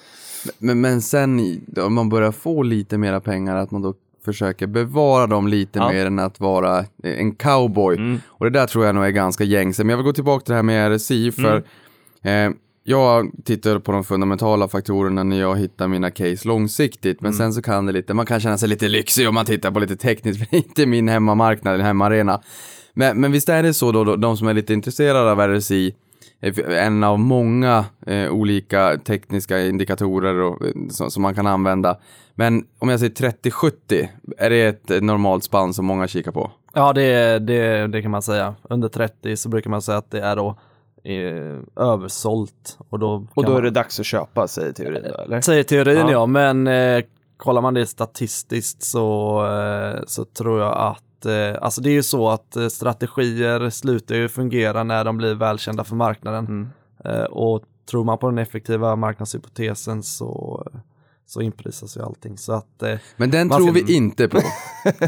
[0.58, 5.26] Men, men sen om man börjar få lite mera pengar, att man då försöker bevara
[5.26, 5.92] dem lite Ja.
[5.92, 7.96] mer än att vara en cowboy.
[7.96, 8.20] Mm.
[8.28, 9.84] Och det där tror jag nog är ganska gängse.
[9.84, 11.62] Men jag vill gå tillbaka till det här med RSI, för
[12.22, 12.52] Mm.
[12.52, 17.20] eh, jag tittar på de fundamentala faktorerna när jag hittar mina case långsiktigt.
[17.20, 17.38] Men Mm.
[17.38, 19.78] sen så kan det lite, man kan känna sig lite lyxig om man tittar på
[19.78, 22.40] lite tekniskt, för det är inte min hemmamarknad, eller hemmaarena.
[23.00, 25.94] Men, men visst är det så då, då, de som är lite intresserade av RSI,
[26.40, 31.96] är en av många eh, olika tekniska indikatorer och, eh, som, som man kan använda.
[32.34, 34.08] Men om jag säger 30-70,
[34.38, 36.50] är det ett eh, normalt spann som många kikar på?
[36.74, 38.54] Ja, det, det, det kan man säga.
[38.62, 40.58] Under 30 så brukar man säga att det är då
[41.04, 42.78] eh, översålt.
[42.88, 45.40] Och då, Och då är man, det dags att köpa, säger teorin då, eller?
[45.40, 46.10] Säger teorin Ja.
[46.10, 47.04] ja, men eh,
[47.36, 52.02] kollar man det statistiskt så, eh, så tror jag att eh, Alltså det är ju
[52.02, 56.46] så att eh, strategier slutar ju fungera när de blir välkända för marknaden.
[56.46, 56.68] Mm.
[57.04, 60.66] Eh, och tror man på den effektiva marknadshypotesen så,
[61.26, 62.38] så inprisas ju allting.
[62.38, 64.40] Så att, eh, Men den tror ska- vi inte på.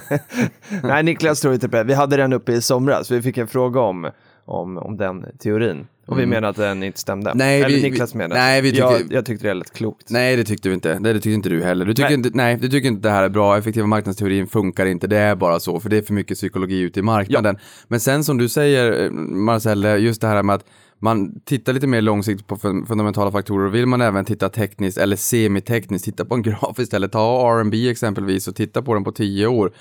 [0.82, 1.84] Nej, Niklas tror inte på det.
[1.84, 3.10] Vi hade den uppe i somras.
[3.10, 4.10] Vi fick en fråga om,
[4.44, 5.86] om, om den teorin.
[6.06, 6.30] Och vi Mm.
[6.30, 7.32] menar att den inte stämde.
[7.34, 8.36] Nej, Eller vi- Niklas menar.
[8.36, 10.10] nej, vi tycker- jag, jag tyckte det lät klokt.
[10.10, 10.98] Nej, det tyckte vi inte.
[11.00, 11.84] Nej, det tyckte inte du heller.
[11.84, 12.14] Du tycker Nej.
[12.14, 13.58] inte, nej, du tycker inte det här är bra.
[13.58, 15.06] Effektiva marknadsteorin funkar inte.
[15.06, 17.56] Det är bara så, för det är för mycket psykologi ute i marknaden.
[17.88, 20.64] Men sen som du säger, eh, Marcel, just det här med att
[20.98, 24.98] man tittar lite mer långsiktigt på fun- fundamentala faktorer och vill man även titta tekniskt
[24.98, 27.12] eller semitekniskt, titta på en graf istället.
[27.12, 29.72] Ta R&B exempelvis och titta på den på tio år.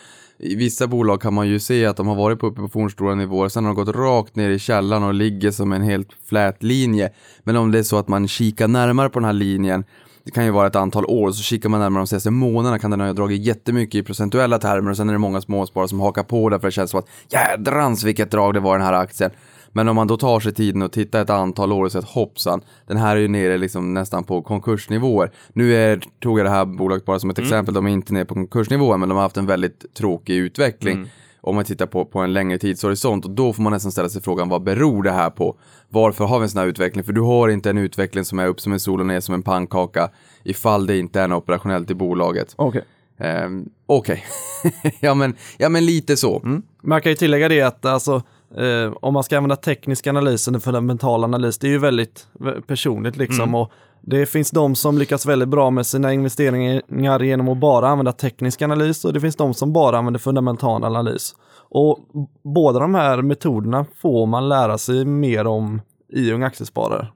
[0.43, 3.15] I vissa bolag kan man ju se att de har varit på uppe på fornstora
[3.15, 6.63] nivåer, sen har de gått rakt ner i källan och ligger som en helt flät
[6.63, 7.09] linje.
[7.43, 9.83] Men om det är så att man kikar närmare på den här linjen,
[10.23, 12.91] det kan ju vara ett antal år, så kikar man närmare de senaste månaderna kan
[12.91, 16.23] den ha dragit jättemycket i procentuella termer och sen är det många småsparare som hakar
[16.23, 19.31] på därför det känns som att jädrans vilket drag det var i den här aktien.
[19.71, 22.09] Men om man då tar sig tiden och tittar ett antal år och säger att
[22.09, 25.31] hoppsan, den här är ju nere liksom nästan på konkursnivåer.
[25.53, 28.25] Nu är, tog jag det här bolaget bara som ett exempel, de är inte nere
[28.25, 31.09] på konkursnivåer men de har haft en väldigt tråkig utveckling.
[31.43, 34.21] Om man tittar på, på en längre tidshorisont och då får man nästan ställa sig
[34.21, 35.57] frågan vad beror det här på?
[35.89, 37.03] Varför har vi en sån här utveckling?
[37.03, 39.35] För du har inte en utveckling som är upp som en sol och ner som
[39.35, 40.09] en pannkaka
[40.43, 42.53] ifall det inte är något operationellt i bolaget.
[42.55, 42.83] Okej.
[43.17, 44.23] Ehm, Okej,
[44.99, 46.61] ja, men, ja men lite så.
[46.81, 48.23] Man kan ju tillägga det att alltså,
[48.57, 52.27] eh, om man ska använda teknisk analys eller fundamental analys, det är ju väldigt
[52.67, 53.55] personligt liksom.
[53.55, 58.11] Och det finns de som lyckas väldigt bra med sina investeringar genom att bara använda
[58.11, 61.35] teknisk analys och det finns de som bara använder fundamental analys.
[61.69, 61.99] Och
[62.43, 67.07] båda de här metoderna får man lära sig mer om i Unga Aktiesparare.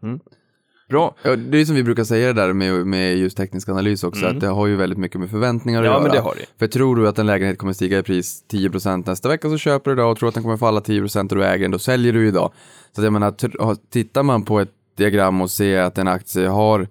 [0.90, 1.16] Bra.
[1.24, 4.26] Ja, det är som vi brukar säga det där med, med just teknisk analys också,
[4.26, 6.02] att det har ju väldigt mycket med förväntningar att Ja, göra.
[6.04, 6.46] men det har det.
[6.60, 9.92] För tror du att en lägenhet kommer stiga i pris 10% nästa vecka så köper
[9.92, 12.14] du idag och tror att den kommer falla 10% och du äger den, då säljer
[12.14, 12.52] du idag.
[12.96, 16.88] Så att jag menar, tittar man på ett diagram och ser att en aktie har,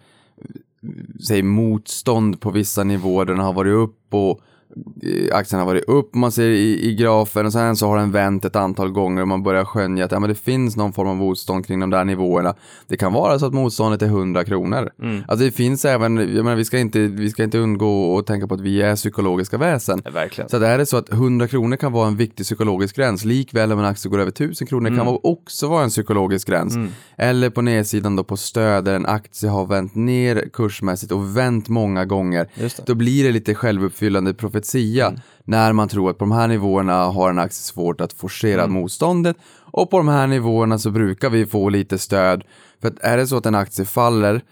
[1.27, 4.41] säg motstånd på vissa nivåer, den har varit upp och
[5.33, 8.45] aktien har varit upp, man ser i, i grafen och sen så har den vänt
[8.45, 11.17] ett antal gånger och man börjar skönja att ja, men det finns någon form av
[11.17, 12.55] motstånd kring de där nivåerna.
[12.89, 14.91] Det kan vara så att motståndet är 100 kronor.
[15.29, 18.47] Alltså det finns även, jag menar vi ska inte, vi ska inte undgå att tänka
[18.47, 20.03] på att vi är psykologiska väsen.
[20.05, 20.49] Ja, verkligen.
[20.49, 23.73] Så att är det så att 100 kronor kan vara en viktig psykologisk gräns, likväl
[23.73, 26.75] om en aktie går över 1000 kronor kan vara- också vara en psykologisk gräns.
[27.17, 31.69] Eller på nedsidan då på stöd där en aktie har vänt ner kursmässigt och vänt
[31.69, 32.49] många gånger.
[32.55, 32.87] Det.
[32.87, 34.64] Då blir det lite självuppfyllande profetia
[35.45, 39.37] när man tror att på de här nivåerna har en aktie svårt att forcera motståndet
[39.61, 42.45] och på de här nivåerna så brukar vi få lite stöd.
[42.81, 44.43] För att är det så att en aktie faller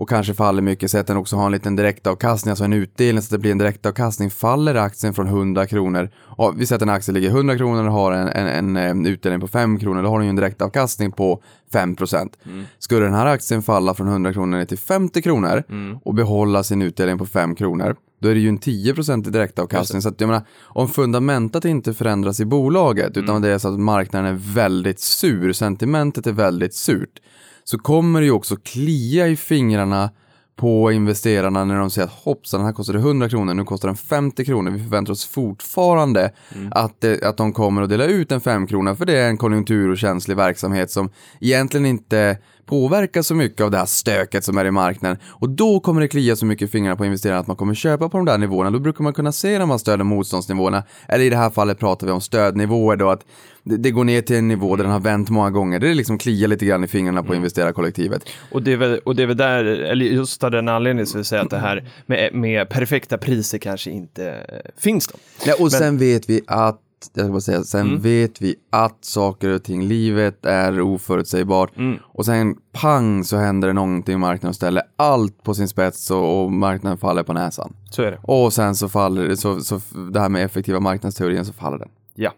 [0.00, 3.22] och kanske faller mycket så att den också har en liten direktavkastning, alltså en utdelning
[3.22, 4.30] så att det blir en direktavkastning.
[4.30, 7.92] Faller aktien från 100 kronor, och vi säger att en aktie ligger 100 kronor och
[7.92, 11.12] har en, en, en, en utdelning på 5 kronor, då har den ju en direktavkastning
[11.12, 12.38] på 5 procent.
[12.78, 15.62] Skulle den här aktien falla från 100 kronor ner till 50 kronor
[16.04, 19.30] och behålla sin utdelning på 5 kronor, då är det ju en 10 procent i
[19.30, 20.02] direktavkastning.
[20.02, 23.80] Så att jag menar, om fundamentet inte förändras i bolaget, utan det är så att
[23.80, 27.20] marknaden är väldigt sur, sentimentet är väldigt surt,
[27.64, 30.10] så kommer det ju också klia i fingrarna
[30.56, 33.96] på investerarna när de säger att hoppsan, den här kostade 100 kronor, nu kostar den
[33.96, 34.70] 50 kronor.
[34.70, 36.32] Vi förväntar oss fortfarande
[36.70, 39.36] att, det, att de kommer att dela ut en 5 krona för det är en
[39.36, 42.38] konjunktur och känslig verksamhet som egentligen inte
[42.70, 45.18] påverkar så mycket av det här stöket som är i marknaden.
[45.26, 48.08] Och då kommer det klia så mycket i fingrarna på investerarna att man kommer köpa
[48.08, 48.70] på de där nivåerna.
[48.70, 50.82] Då brukar man kunna se de här stöd och motståndsnivåerna.
[51.08, 53.24] Eller i det här fallet pratar vi om stödnivåer då, att
[53.64, 55.78] det, går ner till en nivå där den har vänt många gånger.
[55.80, 58.22] Det är liksom klia lite grann i fingrarna på investerarkollektivet.
[58.50, 61.18] Och det, är väl, och det är väl där, eller just av den anledningen så
[61.18, 65.18] vill säga att det här med, med perfekta priser kanske inte eh, finns då.
[65.46, 66.80] Ja, och sen vet vi att
[67.14, 68.00] jag ska bara säga, sen Mm.
[68.00, 71.76] vet vi att saker och ting, livet är oförutsägbart.
[71.76, 71.98] Mm.
[72.02, 76.10] Och sen pang så händer det någonting i marknaden och ställer allt på sin spets
[76.10, 77.72] och, och marknaden faller på näsan.
[77.90, 78.20] Så är det.
[78.22, 79.80] Och sen så faller det, så, så
[80.12, 81.88] det här med effektiva marknadsteorin så faller den.
[82.14, 82.30] Ja.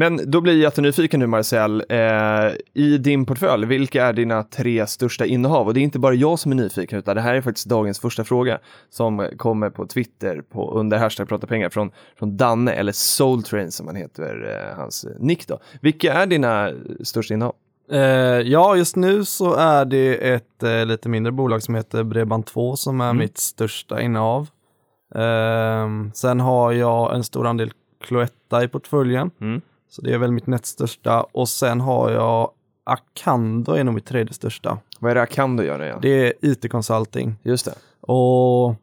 [0.00, 1.84] Men då blir jag jättenyfiken nu Marcel.
[1.88, 5.66] Eh, I din portfölj, vilka är dina tre största innehav?
[5.66, 8.00] Och det är inte bara jag som är nyfiken, utan det här är faktiskt dagens
[8.00, 8.58] första fråga
[8.90, 13.86] som kommer på Twitter på, under hashtag prata pengar från, från Danne, eller Soultrain som
[13.86, 15.58] han heter, eh, hans nick då.
[15.80, 16.70] Vilka är dina
[17.04, 17.54] största innehav?
[17.92, 18.00] Eh,
[18.40, 23.00] ja, just nu så är det ett eh, lite mindre bolag som heter Bredband2 som
[23.00, 24.48] är mitt största innehav.
[25.14, 27.72] Ehm, sen har jag en stor andel
[28.04, 29.60] Cloetta i portföljen, Mm.
[29.90, 31.22] Så det är väl mitt näst största.
[31.32, 32.50] Och sen har jag
[32.84, 34.78] Acando är nog mitt tredje största.
[34.98, 35.98] Vad är det Akando gör nu igen?
[36.02, 37.32] Det är IT-consulting.
[37.42, 37.74] Just det.
[38.00, 38.74] Och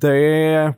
[0.00, 0.74] det...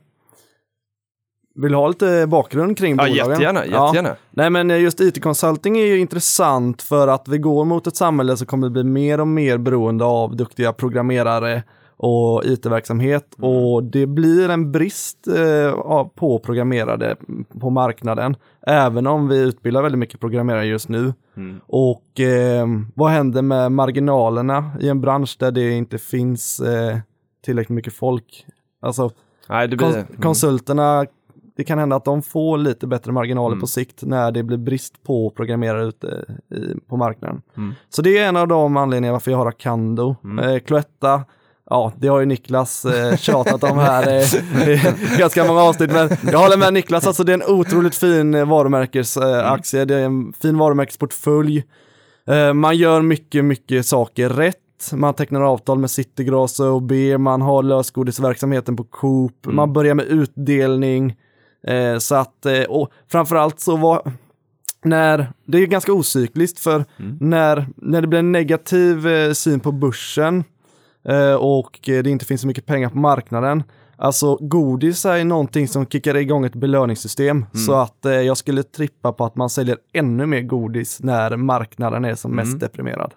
[1.55, 3.29] Vill du ha lite bakgrund kring Ja, bolagen?
[3.31, 3.85] jättegärna, Ja.
[3.85, 4.15] jättegärna.
[4.31, 8.47] Nej men just IT-consulting är ju intressant för att vi går mot ett samhälle som
[8.47, 11.63] kommer bli mer och mer beroende av duktiga programmerare
[12.05, 17.15] och IT-verksamhet och det blir en brist eh, på programmerare
[17.59, 18.35] på marknaden.
[18.67, 21.13] Även om vi utbildar väldigt mycket programmerare just nu.
[21.67, 26.97] Och eh, vad händer med marginalerna i en bransch där det inte finns eh,
[27.45, 28.45] tillräckligt mycket folk?
[28.81, 29.11] Alltså
[29.49, 29.87] Nej, det blir...
[29.87, 30.21] Kons- mm.
[30.21, 31.05] konsulterna,
[31.57, 33.59] det kan hända att de får lite bättre marginaler Mm.
[33.61, 37.41] på sikt när det blir brist på programmerare ute i, på marknaden.
[37.57, 37.73] Mm.
[37.89, 40.15] Så det är en av de anledningarna varför jag har Acando.
[40.43, 41.23] Eh, Cloetta,
[41.73, 46.09] ja det har ju Niklas eh, tjatat om här eh, i ganska många avsnitt, men
[46.31, 49.87] jag håller med Niklas, alltså det är en otroligt fin eh, varumärkesaktie, Mm.
[49.87, 51.63] det är en fin varumärkesportfölj.
[52.27, 54.57] Eh, man gör mycket, mycket saker rätt.
[54.93, 59.55] Man tecknar avtal med Citygross och OB, man har lösgodisverksamheten på Coop, Mm.
[59.55, 61.15] man börjar med utdelning.
[61.67, 64.11] Eh, så att, eh, och framförallt så var,
[64.85, 67.17] när, det är ganska ocykliskt för Mm.
[67.19, 70.43] när, när det blir en negativ eh, syn på börsen eh,
[71.39, 73.63] och eh, det inte finns så mycket pengar på marknaden.
[73.97, 77.47] Alltså godis är någonting som kickar igång ett belöningssystem Mm.
[77.65, 82.05] så att eh, jag skulle trippa på att man säljer ännu mer godis när marknaden
[82.05, 82.45] är som Mm.
[82.47, 83.13] mest deprimerad.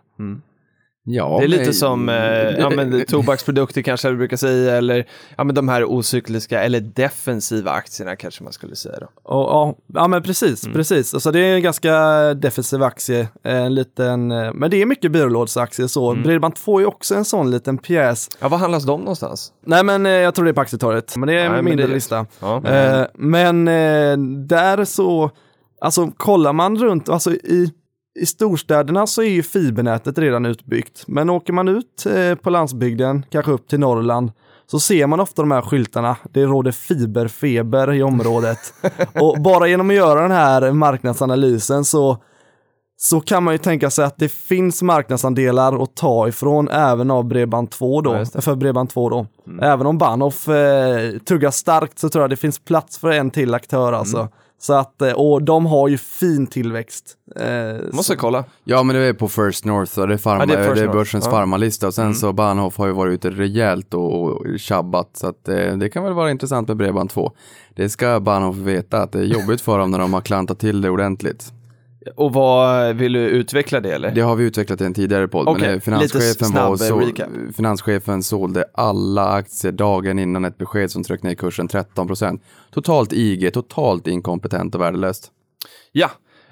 [1.09, 2.15] Ja, Det är lite men- som eh,
[2.59, 7.71] ja, men, tobaksprodukter kanske du brukar säga, eller ja, men de här ocykliska eller defensiva
[7.71, 8.95] aktierna kanske man skulle säga.
[9.01, 9.07] Då.
[9.23, 10.75] Och, ja, ja, men precis, Mm.
[10.77, 11.15] precis.
[11.15, 11.95] Alltså det är en ganska
[12.35, 16.11] defensiv aktie, en liten, eh, men det är mycket byrålådsaktier så.
[16.11, 16.25] Mm.
[16.25, 18.29] Bredband2 är också en sån liten pjäs.
[18.41, 19.53] Ja, var handlas de någonstans?
[19.67, 21.93] Nej men eh, jag tror det är på aktietorget, men det är Nej, mindre det-
[21.95, 22.27] lista.
[22.41, 22.63] Ja.
[22.67, 24.17] Eh, men eh,
[24.47, 25.31] där så,
[25.81, 27.73] alltså kollar man runt, alltså i,
[28.17, 31.05] i storstäderna så är ju fibernätet redan utbyggt.
[31.07, 34.33] Men åker man ut eh, på landsbygden, kanske upp till Norrland,
[34.67, 36.17] så ser man ofta de här skyltarna.
[36.31, 38.59] Det råder fiberfeber i området.
[39.21, 42.19] och bara genom att göra den här marknadsanalysen så
[42.99, 47.25] så kan man ju tänka sig att det finns marknadsandelar att ta ifrån även av
[47.25, 49.27] Bredband2 då, Ja, för Bredband2 då.
[49.63, 53.55] Även om Bahnhof eh, tuggar starkt så tror jag det finns plats för en till
[53.55, 54.29] aktör alltså.
[54.59, 57.17] Så att, eh, och de har ju fin tillväxt.
[57.37, 58.45] Eh, Måste kolla.
[58.65, 60.65] Ja men det är på First North och det är, farma, Ja, det det är
[60.65, 60.97] är, First North.
[60.99, 61.31] börsens Ja.
[61.31, 61.41] Mm.
[61.41, 65.49] farmalista och sen så Bahnhof har ju varit ute rejält och, och tjabbat så att
[65.49, 67.31] eh, det kan väl vara intressant med Bredband2.
[67.75, 70.81] Det ska Bahnhof veta att det är jobbigt för dem när de har klantat till
[70.81, 71.53] det ordentligt.
[72.15, 74.11] Och vad, vill du utveckla det eller?
[74.11, 77.13] Det har vi utvecklat i en tidigare podd, Okej, men eh, finanschefen, var så,
[77.57, 82.41] finanschefen sålde alla aktier dagen innan ett besked som tryckte ner kursen 13%.
[82.71, 85.31] Totalt IG, totalt inkompetent och värdelöst.
[85.93, 86.11] Ja.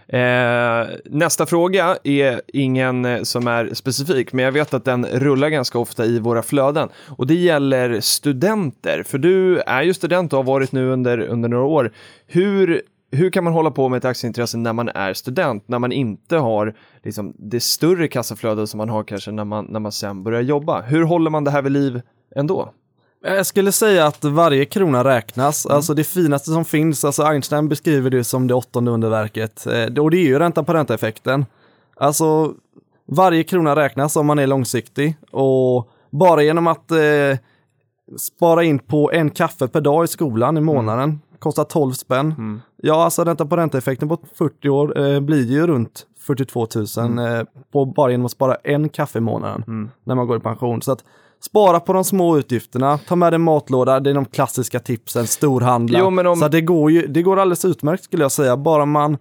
[0.08, 5.48] Eh, nästa fråga är ingen eh, som är specifik, men jag vet att den rullar
[5.48, 6.88] ganska ofta i våra flöden.
[7.08, 11.48] Och det gäller studenter, för du är ju student och har varit nu under, under
[11.48, 11.92] några år.
[12.26, 12.82] Hur,
[13.14, 16.36] hur kan man hålla på med ett aktieintresse när man är student, när man inte
[16.36, 20.40] har liksom, det större kassaflödet som man har kanske när man, när man sen börjar
[20.40, 20.82] jobba?
[20.82, 22.02] Hur håller man det här vid liv
[22.36, 22.70] ändå?
[23.26, 25.66] Jag skulle säga att varje krona räknas.
[25.66, 29.66] Alltså det finaste som finns, alltså Einstein beskriver det som det åttonde underverket.
[29.66, 31.46] Eh, Och det är ju ränta på ränta-effekten.
[31.96, 32.54] Alltså
[33.06, 37.38] varje krona räknas om man är långsiktig och bara genom att eh,
[38.18, 42.60] spara in på en kaffe per dag i skolan i månaden kostar 12 spänn.
[42.82, 46.66] Ja, alltså ränta på ränta-effekten på 40 år eh, blir ju runt 42
[46.96, 47.42] 000 eh,
[47.72, 50.82] på, bara genom att spara en kaffe i månaden när man går i pension.
[50.82, 51.04] Så att
[51.40, 55.98] spara på de små utgifterna, ta med en matlåda, det är de klassiska tipsen, storhandla.
[55.98, 59.16] Jo, om- Så det, går ju, det går alldeles utmärkt skulle jag säga, bara man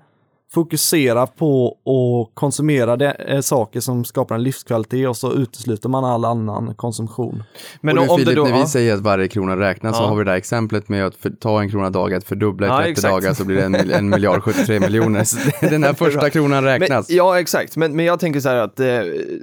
[0.53, 6.05] fokusera på att konsumera det, eh, saker som skapar en livskvalitet och så utesluter man
[6.05, 7.43] all annan konsumtion.
[7.81, 8.43] Men och nu, om Filip, det då...
[8.43, 8.67] när vi ja.
[8.67, 10.07] säger att varje krona räknas så Ja.
[10.07, 12.69] har vi det där exemplet med att för, ta en krona dag, att fördubbla i
[12.69, 13.11] Ja, 30 exakt.
[13.13, 15.23] dagar så blir det en, en miljard 73 miljoner.
[15.23, 17.09] Så den här första kronan räknas.
[17.09, 17.75] Men, ja, exakt.
[17.77, 18.85] Men, men jag tänker så här att eh,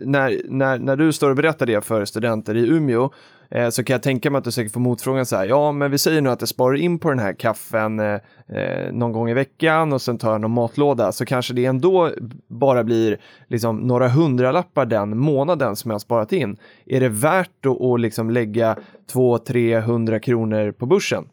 [0.05, 3.11] när, när, när du står och berättar det för studenter i Umeå
[3.51, 5.91] eh, så kan jag tänka mig att du säkert får motfrågan så här, ja men
[5.91, 9.31] vi säger nu att jag sparar in på den här kaffen eh, eh, någon gång
[9.31, 12.11] i veckan och sen tar jag någon matlåda så kanske det ändå
[12.49, 16.57] bara blir liksom några hundralappar den månaden som jag har sparat in.
[16.87, 18.77] Är det värt att, att liksom lägga
[19.13, 21.25] 200-300 kronor på börsen?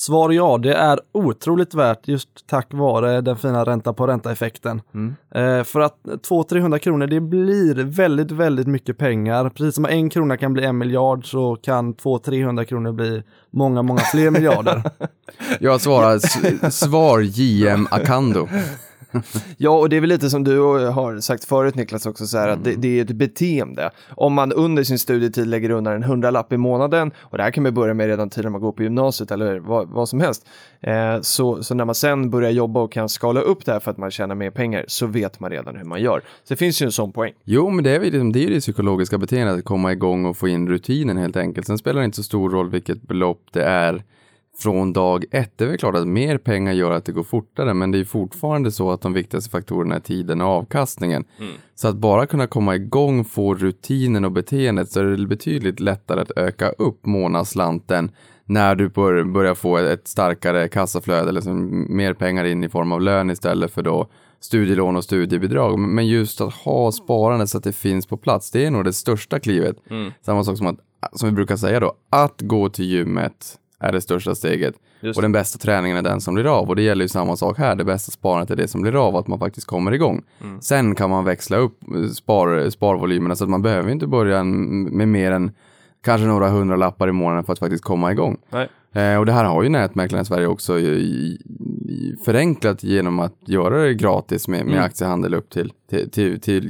[0.00, 4.82] Svar ja, det är otroligt värt just tack vare den fina ränta på ränta-effekten.
[5.34, 9.48] Eh, för att 200-300 kronor, det blir väldigt, väldigt mycket pengar.
[9.48, 14.00] Precis som en krona kan bli en miljard så kan 200-300 kronor bli många, många
[14.00, 14.82] fler miljarder.
[15.60, 16.18] Jag svarar
[16.70, 18.48] svar JM Akando.
[19.56, 20.58] Ja, och det är väl lite som du
[20.88, 23.90] har sagt förut Niklas också, så här, att det, det är ett beteende.
[24.08, 27.62] Om man under sin studietid lägger undan en hundralapp i månaden, och det här kan
[27.62, 30.46] man börja med redan tidigare man går på gymnasiet eller vad, vad som helst,
[30.80, 33.90] eh, så, så när man sen börjar jobba och kan skala upp det här för
[33.90, 36.18] att man tjänar mer pengar, så vet man redan hur man gör.
[36.18, 37.32] Så det finns ju en sån poäng.
[37.44, 40.24] Jo, men det är, väl liksom, det är ju det psykologiska beteendet, att komma igång
[40.24, 41.66] och få in rutinen helt enkelt.
[41.66, 44.02] Sen spelar det inte så stor roll vilket belopp det är
[44.62, 45.52] från dag ett.
[45.56, 48.04] Det är väl klart att mer pengar gör att det går fortare, men det är
[48.04, 51.24] fortfarande så att de viktigaste faktorerna är tiden och avkastningen.
[51.74, 56.20] Så att bara kunna komma igång, få rutinen och beteendet, så är det betydligt lättare
[56.20, 58.10] att öka upp månadsslanten
[58.44, 62.92] när du bör, börjar få ett starkare kassaflöde eller liksom mer pengar in i form
[62.92, 64.06] av lön istället för då
[64.40, 65.78] studielån och studiebidrag.
[65.78, 68.92] Men just att ha sparande så att det finns på plats, det är nog det
[68.92, 69.76] största klivet.
[70.22, 70.78] Samma sak som att,
[71.12, 74.74] som vi brukar säga då, att gå till gymmet är det största steget.
[75.00, 76.68] Just och den bästa träningen är den som blir av.
[76.68, 79.16] Och det gäller ju samma sak här, det bästa sparandet är det som blir av,
[79.16, 80.22] att man faktiskt kommer igång.
[80.60, 85.08] Sen kan man växla upp eh, spar, sparvolymerna så att man behöver inte börja med
[85.08, 85.50] mer än
[86.04, 88.36] kanske några hundra lappar i månaden för att faktiskt komma igång.
[88.92, 91.38] Eh, och det här har ju nätmäklarna i Sverige också i, i,
[91.88, 94.84] i förenklat genom att göra det gratis med, med Mm.
[94.84, 96.66] aktiehandel upp till, till, till, till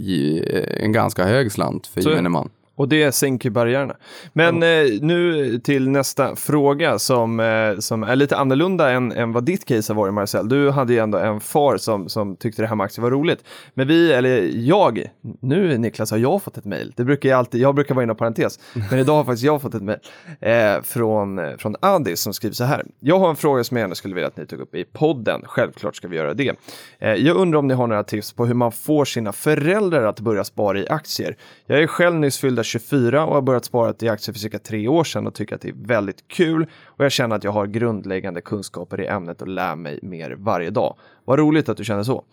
[0.54, 2.48] eh, en ganska hög slant för gemene man.
[2.80, 3.96] Och det sänker barriärerna.
[4.32, 9.44] Men eh, nu till nästa fråga som, eh, som är lite annorlunda än, än vad
[9.44, 10.48] ditt case har varit Marcel.
[10.48, 13.44] Du hade ju ändå en far som, som tyckte det här med aktier var roligt.
[13.74, 15.10] Men vi, eller jag,
[15.40, 16.92] nu Niklas har jag fått ett mejl.
[16.96, 18.58] Det brukar jag alltid, jag brukar vara på parentes.
[18.90, 19.98] Men idag har faktiskt jag fått ett mejl
[20.40, 22.84] eh, från, från Adis som skriver så här.
[23.00, 25.42] Jag har en fråga som jag gärna skulle vilja att ni tog upp i podden.
[25.44, 26.56] Självklart ska vi göra det.
[26.98, 30.20] Eh, jag undrar om ni har några tips på hur man får sina föräldrar att
[30.20, 31.36] börja spara i aktier.
[31.66, 34.88] Jag är själv nyss fyllda 24 och har börjat spara i aktier för cirka tre
[34.88, 37.66] år sedan och tycker att det är väldigt kul och jag känner att jag har
[37.66, 40.96] grundläggande kunskaper i ämnet och lär mig mer varje dag.
[41.24, 42.24] Vad roligt att du känner så.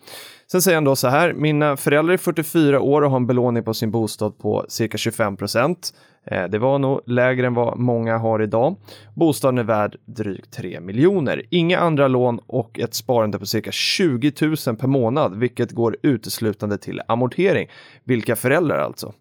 [0.50, 3.62] Sen säger han då så här, mina föräldrar är 44 år och har en belåning
[3.64, 5.92] på sin bostad på cirka 25 procent.
[6.30, 8.76] Eh, det var nog lägre än vad många har idag.
[9.14, 11.42] Bostaden är värd drygt 3 miljoner.
[11.50, 16.78] Inga andra lån och ett sparande på cirka 20 000 per månad, vilket går uteslutande
[16.78, 17.68] till amortering.
[18.04, 19.12] Vilka föräldrar alltså.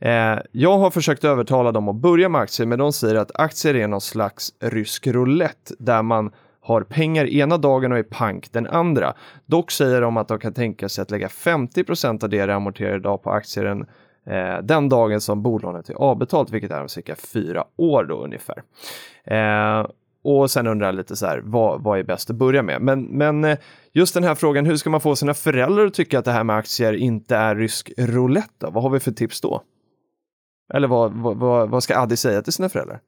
[0.00, 3.74] Eh, jag har försökt övertala dem att börja med aktier, men de säger att aktier
[3.74, 6.30] är någon slags rysk roulette där man
[6.60, 9.14] har pengar ena dagen och är pank den andra.
[9.46, 12.96] Dock säger de att de kan tänka sig att lägga 50% av det de amorterar
[12.96, 13.86] idag på aktier den,
[14.26, 18.62] eh, den dagen som bolånet är avbetalt, vilket är om cirka fyra år då ungefär.
[19.24, 19.86] Eh,
[20.24, 22.82] och sen undrar jag lite så här, vad, vad är bäst att börja med?
[22.82, 23.58] Men, men eh,
[23.92, 26.44] just den här frågan, hur ska man få sina föräldrar att tycka att det här
[26.44, 28.50] med aktier inte är rysk roulette?
[28.58, 28.70] Då?
[28.70, 29.62] Vad har vi för tips då?
[30.74, 33.00] Eller vad, vad, vad, ska Addi säga till sina föräldrar?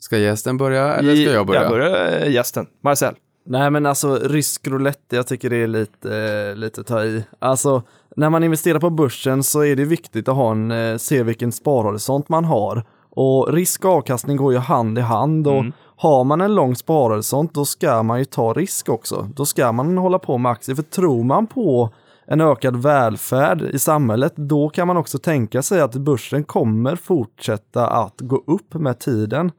[0.00, 1.62] Ska gästen börja eller ska jag börja?
[1.62, 3.14] Jag börjar eh, gästen, Marcel.
[3.46, 7.24] Nej men alltså rysk roulette, jag tycker det är lite, eh, lite ta i.
[7.38, 7.82] Alltså
[8.16, 11.52] när man investerar på börsen så är det viktigt att ha en, eh, se vilken
[11.52, 12.84] sparhorisont man har.
[13.10, 15.64] Och risk och avkastning går ju hand i hand och
[15.96, 19.28] har man en lång sparhorisont då ska man ju ta risk också.
[19.34, 21.90] Då ska man hålla på med aktier, för tror man på
[22.26, 27.86] en ökad välfärd i samhället, då kan man också tänka sig att börsen kommer fortsätta
[27.86, 29.52] att gå upp med tiden.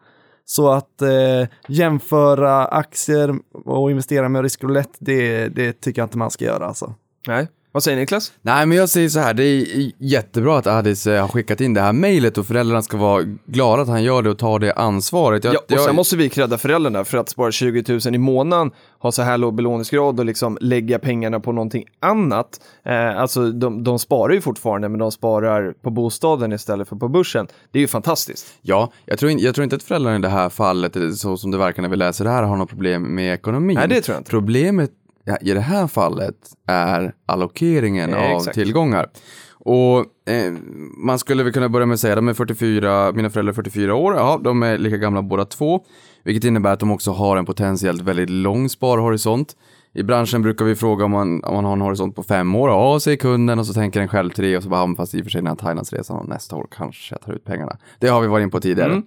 [0.45, 6.31] Så att eh, jämföra aktier och investera med riskroulett, det, det tycker jag inte man
[6.31, 6.93] ska göra alltså.
[7.27, 7.47] Nej.
[7.77, 8.31] Vad säger Niklas?
[8.41, 11.73] Nej, men jag säger så här, det är jättebra att Adis eh, har skickat in
[11.73, 14.73] det här mejlet och föräldrarna ska vara glada att han gör det och tar det
[14.73, 15.43] ansvaret.
[15.43, 18.17] Jag, Ja, och jag, sen måste vi credda föräldrarna för att spara 20 000 i
[18.17, 22.59] månaden, ha så här låg belåningsgrad och liksom lägga pengarna på någonting annat.
[22.85, 27.07] Eh, alltså de, de sparar ju fortfarande, men de sparar på bostaden istället för på
[27.07, 27.47] börsen.
[27.71, 28.47] Det är ju fantastiskt.
[28.61, 31.37] Ja, jag tror, in, jag tror inte att föräldrarna i det här fallet, eller så
[31.37, 33.75] som det verkar när vi läser det här, har något problem med ekonomin.
[33.75, 34.29] Nej, det tror jag inte.
[34.29, 34.91] Problemet
[35.27, 36.35] ja, i det här fallet
[36.67, 38.55] är allokeringen Eh, av exakt.
[38.55, 39.09] tillgångar.
[39.59, 39.99] Och
[40.29, 40.53] eh,
[40.97, 43.95] man skulle väl kunna börja med att säga, de är 44, mina föräldrar är 44
[43.95, 45.85] år, ja, de är lika gamla båda två,
[46.23, 49.55] vilket innebär att de också har en potentiellt väldigt lång sparhorisont.
[49.93, 52.69] I branschen brukar vi fråga om man, om man har en horisont på fem år,
[52.69, 55.23] ja, säger kunden och så tänker den själv tre och så bara, fast i och
[55.23, 57.77] för sig den här Thailandsresan och nästa år kanske jag tar ut pengarna.
[57.99, 58.91] Det har vi varit in på tidigare.
[58.91, 59.03] Mm.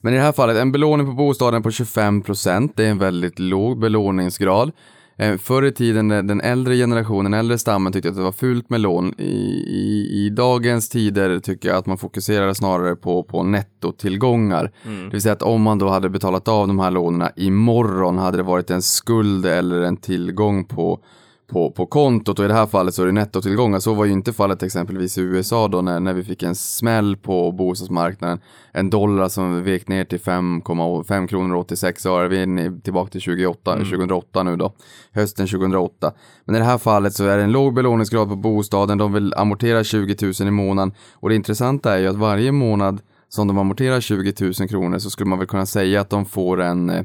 [0.00, 3.38] Men i det här fallet, en belåning på bostaden på 25% det är en väldigt
[3.38, 4.72] låg belåningsgrad.
[5.16, 8.32] Eh, Förr i tiden, när den äldre generationen, den äldre stammen tyckte att det var
[8.32, 9.14] fult med lån.
[9.18, 9.24] I,
[9.68, 14.72] i, I dagens tider tycker jag att man fokuserar snarare på, på nettotillgångar.
[15.04, 18.36] Det vill säga att om man då hade betalat av de här lånen imorgon hade
[18.36, 21.00] det varit en skuld eller en tillgång på
[21.46, 23.78] på, på kontot och i det här fallet så är det nettotillgångar.
[23.78, 27.16] Så var ju inte fallet exempelvis i USA då när, när vi fick en smäll
[27.16, 28.40] på bostadsmarknaden.
[28.72, 32.28] En dollar som vek ner till 5,5 kronor och 86 öre.
[32.28, 34.72] Vi är tillbaka till 28, 2008 nu då.
[35.12, 36.12] Hösten 2008.
[36.44, 38.98] Men i det här fallet så är det en låg belåningsgrad på bostaden.
[38.98, 40.94] De vill amortera 20 000 i månaden.
[41.12, 45.10] Och det intressanta är ju att varje månad som de amorterar 20 000 kronor så
[45.10, 47.04] skulle man väl kunna säga att de får en Eh,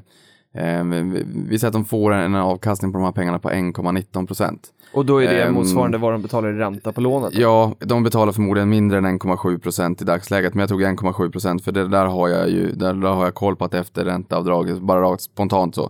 [0.53, 4.67] vi- vi säger att de får en avkastning på de här pengarna på 1,19 procent.
[4.93, 7.33] Och då är det Ehm, motsvarande vad de betalar i ränta på lånet.
[7.33, 11.63] Ja, de betalar förmodligen mindre än 1,7 procent i dagsläget, men jag tog 1,7 procent
[11.63, 14.79] för det där har jag ju, där, där har jag koll på att efter ränteavdraget,
[14.81, 15.89] bara rakt spontant så.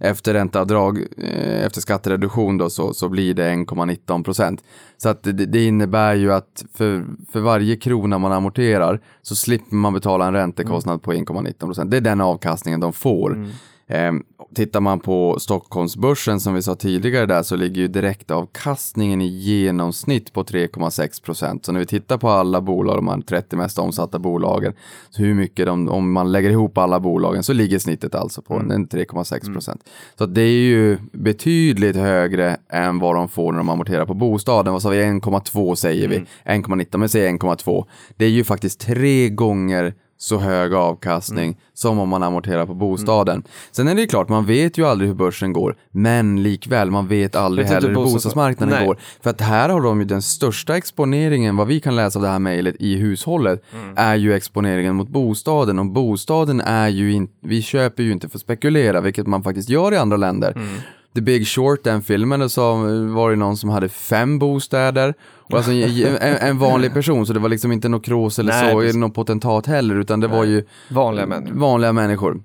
[0.00, 4.62] Efter ränteavdrag, eh, efter skattereduktion då, så, så blir det 1,19 procent.
[4.96, 9.76] Så att det, det innebär ju att för, för varje krona man amorterar så slipper
[9.76, 11.90] man betala en räntekostnad på 1,19 procent.
[11.90, 13.46] Det är den avkastningen de får.
[13.86, 14.12] Eh,
[14.54, 20.32] tittar man på Stockholmsbörsen som vi sa tidigare där så ligger ju direktavkastningen i genomsnitt
[20.32, 21.64] på 3,6 procent.
[21.64, 24.72] Så när vi tittar på alla bolag, de här 30 mest omsatta bolagen,
[25.10, 28.54] så hur mycket de, om man lägger ihop alla bolagen så ligger snittet alltså på
[28.54, 29.88] en 3,6 procent.
[30.18, 34.14] Så att det är ju betydligt högre än vad de får när de amorterar på
[34.14, 34.72] bostaden.
[34.72, 35.02] Vad sa vi?
[35.02, 36.24] 1,2 säger vi.
[36.44, 37.84] 1,19 men säg 1,2.
[38.16, 41.56] Det är ju faktiskt tre gånger så hög avkastning Mm.
[41.74, 43.42] som om man amorterar på bostaden.
[43.72, 47.08] Sen är det ju klart, man vet ju aldrig hur börsen går, men likväl, man
[47.08, 48.86] vet aldrig Vet heller hur bostads- bostadsmarknaden Nej.
[48.86, 48.96] går.
[49.22, 52.28] För att här har de ju den största exponeringen, vad vi kan läsa av det
[52.28, 53.94] här mejlet i hushållet, Mm.
[53.96, 55.78] är ju exponeringen mot bostaden.
[55.78, 59.68] Och bostaden är ju inte, vi köper ju inte för att spekulera, vilket man faktiskt
[59.68, 60.52] gör i andra länder.
[60.56, 60.68] Mm.
[61.14, 62.74] The Big Short, den filmen, så
[63.14, 65.14] var det någon som hade fem bostäder.
[65.56, 68.78] Alltså en, en vanlig person, så det var liksom inte något krås eller Nej, så,
[68.78, 68.90] precis.
[68.90, 71.56] eller någon potentat heller, utan det var ju Vanliga människor.
[71.58, 72.42] vanliga människor.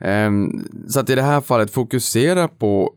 [0.00, 2.90] Ehm, så att i det här fallet fokusera på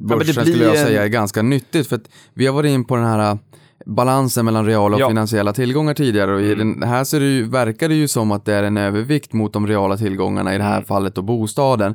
[0.00, 1.86] börsen blir skulle jag en- säga är ganska nyttigt.
[1.86, 3.38] För att vi har varit in på den här äh,
[3.86, 5.08] balansen mellan reala och Ja.
[5.08, 8.44] finansiella tillgångar tidigare och i den här ser det ju, verkar det ju som att
[8.44, 10.84] det är en övervikt mot de reala tillgångarna i det här Mm.
[10.84, 11.94] fallet och bostaden.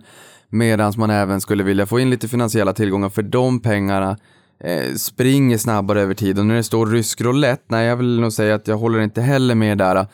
[0.49, 4.17] Medan man även skulle vilja få in lite finansiella tillgångar för de pengarna
[4.59, 6.39] eh, springer snabbare över tid.
[6.39, 9.21] Och när det står rysk roulette, nej jag vill nog säga att jag håller inte
[9.21, 10.07] heller med där.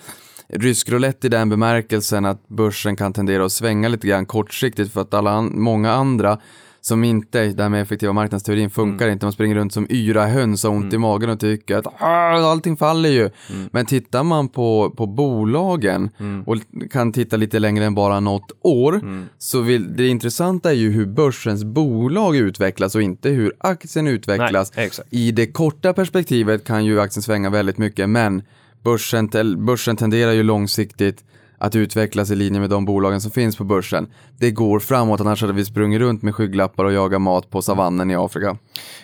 [0.49, 5.01] Rysk roulette i den bemärkelsen att börsen kan tendera att svänga lite grann kortsiktigt för
[5.01, 6.39] att alla an- många andra
[6.85, 10.65] som inte, det här med effektiva marknadsteorin funkar inte, man springer runt som yra höns
[10.65, 13.29] och ont i magen och tycker att "Ah, allting faller ju.
[13.71, 16.09] Men tittar man på, på bolagen
[16.45, 16.57] och
[16.91, 19.01] kan titta lite längre än bara något år,
[19.37, 24.71] så vill, det intressanta är ju hur börsens bolag utvecklas och inte hur aktien utvecklas.
[24.75, 24.89] Nej.
[25.09, 28.41] I det korta perspektivet kan ju aktien svänga väldigt mycket, men
[28.83, 29.29] börsen,
[29.65, 31.23] börsen tenderar ju långsiktigt
[31.63, 34.07] att utvecklas i linje med de bolagen som finns på börsen.
[34.37, 38.11] Det går framåt, annars hade vi sprungit runt med skygglappar och jagat mat på savannen
[38.11, 38.57] i Afrika.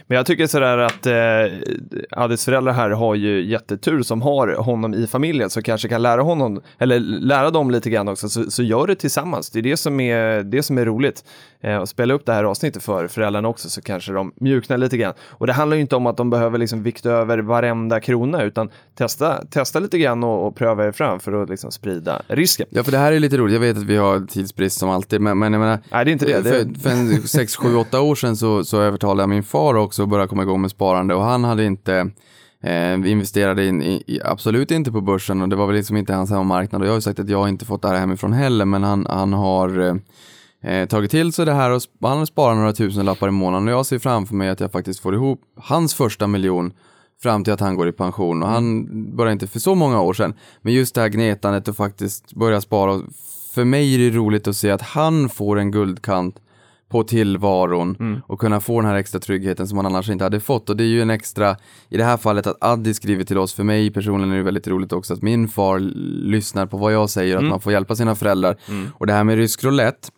[0.07, 4.93] Men jag tycker sådär att eh, Addis föräldrar här har ju jättetur som har honom
[4.93, 8.64] i familjen så kanske kan lära honom, eller lära dem lite grann också, så, så
[8.64, 9.49] gör det tillsammans.
[9.49, 11.24] Det är det som är, det som är roligt.
[11.62, 14.97] Eh, och spela upp det här avsnittet för föräldrarna också så kanske de mjuknar lite
[14.97, 15.14] grann.
[15.22, 18.70] Och det handlar ju inte om att de behöver liksom vikta över varenda krona utan
[18.95, 22.68] testa, testa lite grann och, och pröva er fram för att liksom sprida risken.
[22.70, 23.54] Ja, för det här är lite roligt.
[23.54, 26.14] Jag vet att vi har tidsbrist som alltid, men, men jag menar, Nej, det är
[26.14, 26.41] inte det.
[26.41, 29.76] det För, för en 6, 7, 8 år sedan så, så övertalade jag min far
[29.76, 32.12] också att börja komma igång med sparande och han hade inte
[32.64, 36.30] eh, investerade in, i, absolut inte på börsen och det var väl liksom inte hans
[36.30, 38.84] hemmamarknad och jag har ju sagt att jag inte fått det här hemifrån heller men
[38.84, 39.95] han, han har eh,
[40.72, 43.68] eh, tagit till sig det här och han har sparat några tusen lappar i månaden
[43.68, 46.74] och jag ser framför mig att jag faktiskt får ihop hans första miljon
[47.24, 48.43] fram till att han går i pension.
[48.43, 50.34] Och han började inte för så många år sedan.
[50.61, 53.01] Men just det här gnetandet och faktiskt börja spara.
[53.53, 56.36] För mig är det roligt att se att han får en guldkant
[56.89, 58.22] på tillvaron.
[58.28, 60.70] Och kunna få den här extra tryggheten som man annars inte hade fått.
[60.70, 61.55] Och det är ju en extra,
[61.89, 64.67] i det här fallet att Addi skriver till oss, för mig personligen är det väldigt
[64.67, 65.80] roligt också att min far
[66.30, 68.57] lyssnar på vad jag säger, att man får hjälpa sina föräldrar.
[68.93, 70.09] Och det här med rysk roulette,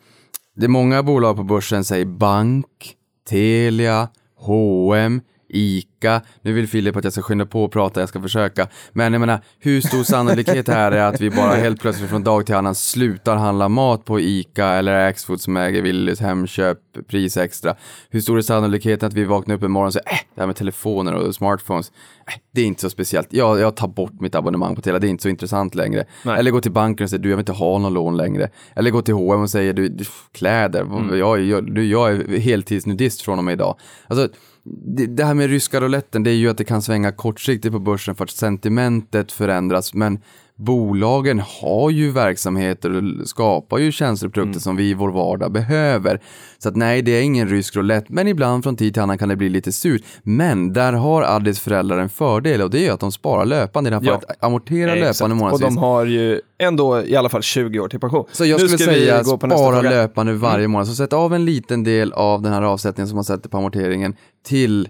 [0.56, 2.96] det är många bolag på börsen säger bank,
[3.30, 5.22] Telia, H&M,
[5.54, 6.22] ICA.
[6.42, 8.68] Nu vill Filip att jag ska skynda på och prata, jag ska försöka.
[8.94, 12.46] Men jag menar, hur stor sannolikhet är det att vi bara helt plötsligt från dag
[12.46, 16.78] till annan slutar handla mat på ICA eller Axfood som äger Willys, Hemköp,
[17.10, 17.76] Pris Extra?
[18.10, 20.48] Hur stor är sannolikheten att vi vaknar upp en morgon och säger äh, det här
[20.48, 21.92] med telefoner och smartphones,
[22.28, 23.28] äh, det är inte så speciellt.
[23.34, 26.06] Jag, jag tar bort mitt abonnemang på Telia, det är inte så intressant längre.
[26.26, 26.40] Nej.
[26.40, 28.50] Eller gå till banken och säga du jag vill inte ha någon lån längre.
[28.76, 31.20] Eller gå till H&M och säga du, du kläder, Mm.
[31.20, 33.76] jag, jag, jag är heltidsnudist från och med idag.
[34.08, 34.30] Alltså,
[34.64, 37.80] det, det här med ryska rouletten, det är ju att det kan svänga kortsiktigt på
[37.80, 40.20] börsen för att sentimentet förändras, men
[40.56, 45.52] bolagen har ju verksamheter och skapar ju tjänster och produkter som vi i vår vardag
[45.52, 46.22] behöver.
[46.58, 49.30] Så att nej, det är ingen rysk roulette, men ibland från tid till annan kan
[49.30, 50.02] det bli lite surt.
[50.24, 53.92] Men där har Addis föräldrar en fördel och det är att de sparar löpande i
[53.92, 54.14] det här Ja.
[54.20, 55.20] fallet, amorterar Exakt.
[55.20, 55.68] löpande Och månadsvis.
[55.68, 58.26] de har ju ändå i alla fall 20 år till pension.
[58.32, 59.80] Så jag Nu skulle säga spara.
[59.80, 59.92] Mm.
[59.92, 60.88] löpande varje månad.
[60.88, 64.16] Så sätt av en liten del av den här avsättningen som man sätter på amorteringen
[64.46, 64.88] till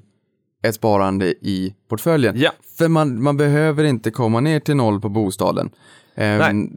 [0.62, 2.40] ett sparande i portföljen.
[2.40, 2.52] Ja.
[2.78, 5.70] För man, man behöver inte komma ner till noll på bostaden.
[6.16, 6.70] Ehm, Nej.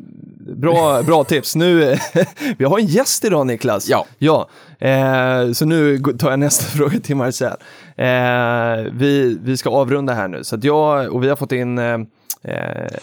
[0.57, 1.57] Bra, bra tips.
[1.57, 1.97] Nu,
[2.59, 3.89] vi har en gäst idag Niklas.
[3.89, 4.07] Ja.
[4.19, 4.49] ja.
[4.79, 7.57] Eh, så nu tar jag nästa fråga till Marcel.
[7.97, 10.45] Eh, vi, vi ska avrunda här nu.
[10.45, 12.09] Så jag, och vi har fått in eh, en...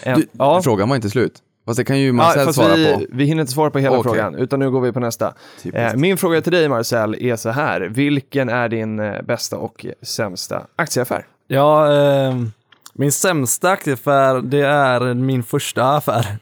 [0.03, 0.61] du, ja.
[0.61, 1.34] Frågan var inte slut.
[1.66, 3.01] Fast det kan ju Ja, Marcel fast svara vi, på.
[3.12, 4.12] vi hinner inte svara på hela Okej.
[4.12, 5.34] frågan, utan nu går vi på nästa.
[5.64, 5.93] Typiskt.
[5.93, 7.82] Eh, min fråga till dig Marcel är så här.
[7.82, 11.26] Vilken är din eh, bästa och sämsta aktieaffär?
[11.47, 12.36] Ja, eh,
[12.93, 16.26] min sämsta aktiefär, det är min första affär.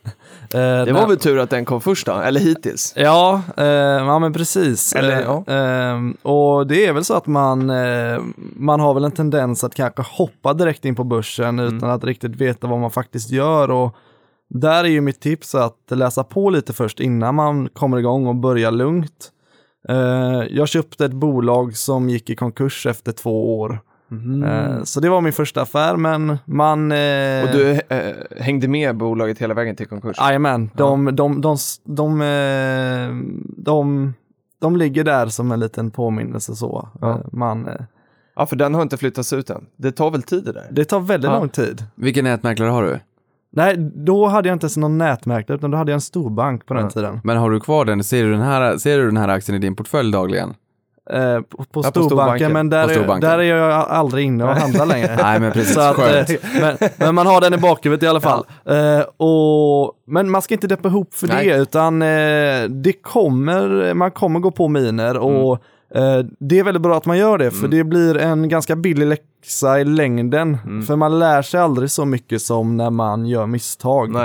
[0.53, 2.93] Eh, Det var väl tur att den kom först då, eller hittills?
[2.95, 4.95] Ja, eh, ja men precis.
[4.95, 5.53] Eller, Eh, ja.
[5.53, 8.20] eh, och det är väl så att man, eh,
[8.55, 11.78] man har väl en tendens att kanske hoppa direkt in på börsen Mm.
[11.78, 13.72] utan att riktigt veta vad man faktiskt gör.
[13.72, 13.95] Och
[14.50, 18.36] där är ju mitt tips att läsa på lite först innan man kommer igång och
[18.36, 19.32] börjar lugnt.
[19.89, 19.95] Eh,
[20.50, 23.80] jag köpte ett bolag som gick i konkurs efter två år.
[24.45, 26.91] Eh, så det var min första affär, men man...
[26.91, 27.80] eh, Och du
[28.39, 30.18] hängde med bolaget hela vägen till konkurs?
[30.20, 32.20] Jajamän, de, de, de, de,
[33.58, 34.14] de,
[34.62, 36.89] de ligger där som en liten påminnelse så.
[37.02, 37.22] Ja.
[37.32, 37.70] Man,
[38.36, 39.66] Ja, för den har inte flyttats ut än.
[39.78, 40.68] Det tar väl tid det där?
[40.72, 41.39] det tar väldigt Ja.
[41.39, 41.84] lång tid.
[41.95, 43.00] Vilken nätmäklare har du?
[43.52, 46.74] Nej, då hade jag inte ens någon nätmäklare utan då hade jag en storbank på
[46.74, 46.89] den Ja.
[46.89, 47.20] tiden.
[47.24, 48.04] Men har du kvar den?
[48.04, 50.54] Ser du den här, ser du den här aktien i din portfölj dagligen?
[51.14, 52.54] Eh, på, på, på storbanken, storbanken.
[52.54, 55.16] men där, På är, där är jag aldrig inne och handlar längre.
[55.24, 55.78] Nej, men precis.
[55.78, 58.45] Att, eh, men, men man har den i bakhuvudet i alla fall.
[58.66, 61.47] Eh, och, men man ska inte deppa ihop för Nej.
[61.47, 65.60] det, utan eh, det kommer, man kommer gå på miner och eh,
[66.39, 69.79] det är väldigt bra att man gör det, för det blir en ganska billig läxa
[69.79, 70.57] i längden.
[70.87, 74.15] För man lär sig aldrig så mycket som när man gör misstag.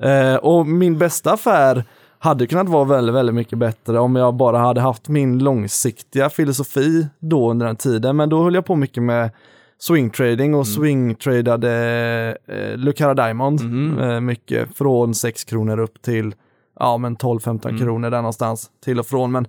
[0.00, 1.84] Eh, och min bästa affär
[2.18, 7.06] hade kunnat vara väldigt, väldigt mycket bättre om jag bara hade haft min långsiktiga filosofi
[7.18, 8.16] då under den tiden.
[8.16, 9.30] Men då höll jag på mycket med
[9.78, 13.60] swing trading och swing-tradade eh, Lucara Diamond
[14.00, 16.34] eh, mycket från 6 kronor upp till
[16.80, 19.32] ja, men 12-15 kronor där någonstans till och från.
[19.32, 19.46] Men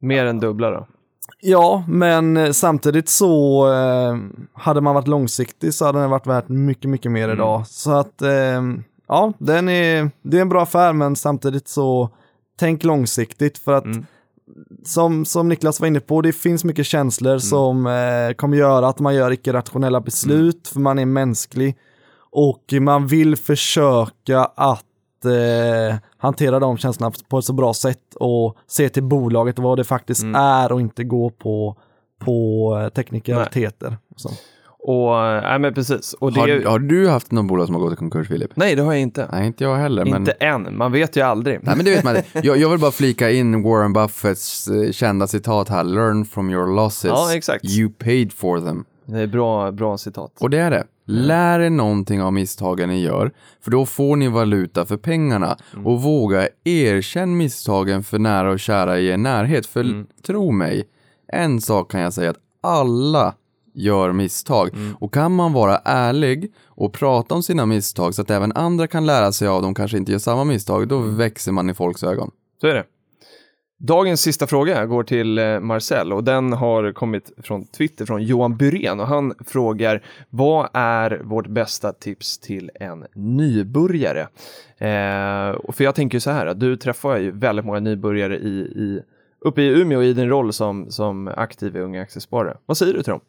[0.00, 0.86] Mer än dubbla då?
[1.40, 4.16] Ja, men samtidigt så eh,
[4.52, 7.66] hade man varit långsiktig så hade den varit värt mycket, mycket mer idag.
[7.66, 8.62] Så att eh,
[9.08, 12.10] ja, den är, det är en bra affär, men samtidigt så
[12.58, 14.06] tänk långsiktigt för att Mm.
[14.84, 18.98] som, som Niklas var inne på, det finns mycket känslor som eh, kommer göra att
[18.98, 21.76] man gör icke-rationella beslut, för man är mänsklig.
[22.32, 24.84] Och man vill försöka att
[25.24, 29.84] eh, hantera de känslorna på ett så bra sätt och se till bolaget vad det
[29.84, 31.76] faktiskt är och inte gå på,
[32.18, 33.96] på teknikaliteter.
[34.16, 34.30] Så.
[34.82, 36.12] Och, eh, nej men precis.
[36.12, 38.50] Och det, Har, har du haft någon bolag som har gått i konkurs, Filip?
[38.54, 39.28] Nej, det har jag inte.
[39.32, 40.04] Nej, inte jag heller.
[40.04, 40.16] Men...
[40.16, 41.60] Inte än, man vet ju aldrig.
[41.62, 45.26] Nej men det vet man jag, jag vill bara flika in Warren Buffetts eh, kända
[45.26, 45.84] citat här.
[45.84, 47.10] Learn from your losses.
[47.10, 47.64] Ja, exakt.
[47.64, 48.84] You paid for them.
[49.06, 50.32] Det är bra, bra citat.
[50.40, 50.84] Och det är det.
[51.10, 55.56] Lär er någonting av misstagen ni gör, för då får ni valuta för pengarna.
[55.84, 59.66] Och våga erkänn misstagen för nära och kära i er närhet.
[59.66, 60.84] För tro mig,
[61.32, 63.34] en sak kan jag säga att alla
[63.74, 64.70] gör misstag.
[64.98, 69.06] Och kan man vara ärlig och prata om sina misstag så att även andra kan
[69.06, 72.30] lära sig av dem, kanske inte gör samma misstag, då växer man i folks ögon.
[72.60, 72.84] Så är det.
[73.82, 78.56] Dagens sista fråga går till eh, Marcel och den har kommit från Twitter från Johan
[78.56, 84.20] Byrén och han frågar vad är vårt bästa tips till en nybörjare?
[84.78, 88.58] Eh, och för jag tänker så här att du träffar ju väldigt många nybörjare i,
[88.60, 89.02] i,
[89.40, 92.56] uppe i Umeå i din roll som, som aktiv i Unga Aktiesparare.
[92.66, 93.20] Vad säger du till dem?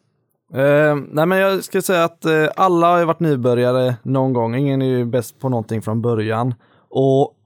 [0.54, 4.54] Eh, nej men jag ska säga att eh, alla har ju varit nybörjare någon gång.
[4.54, 6.54] Ingen är ju bäst på någonting från början.
[6.88, 7.36] Och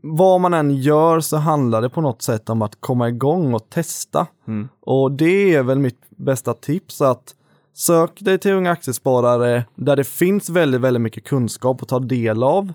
[0.00, 3.70] vad man än gör så handlar det på något sätt om att komma igång och
[3.70, 4.26] testa.
[4.48, 4.68] Mm.
[4.80, 7.34] Och det är väl mitt bästa tips att
[7.74, 12.42] sök dig till unga aktiesparare där det finns väldigt, väldigt mycket kunskap att ta del
[12.42, 12.72] av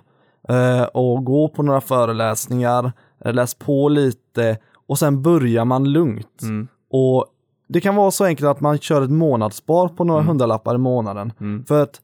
[0.49, 2.91] eh, och gå på några föreläsningar,
[3.25, 6.41] eh, läs på lite och sen börjar man lugnt.
[6.41, 6.67] Mm.
[6.91, 7.25] Och
[7.67, 11.33] det kan vara så enkelt att man kör ett månadsspar på några hundralappar i månaden.
[11.39, 11.65] Mm.
[11.65, 12.01] För att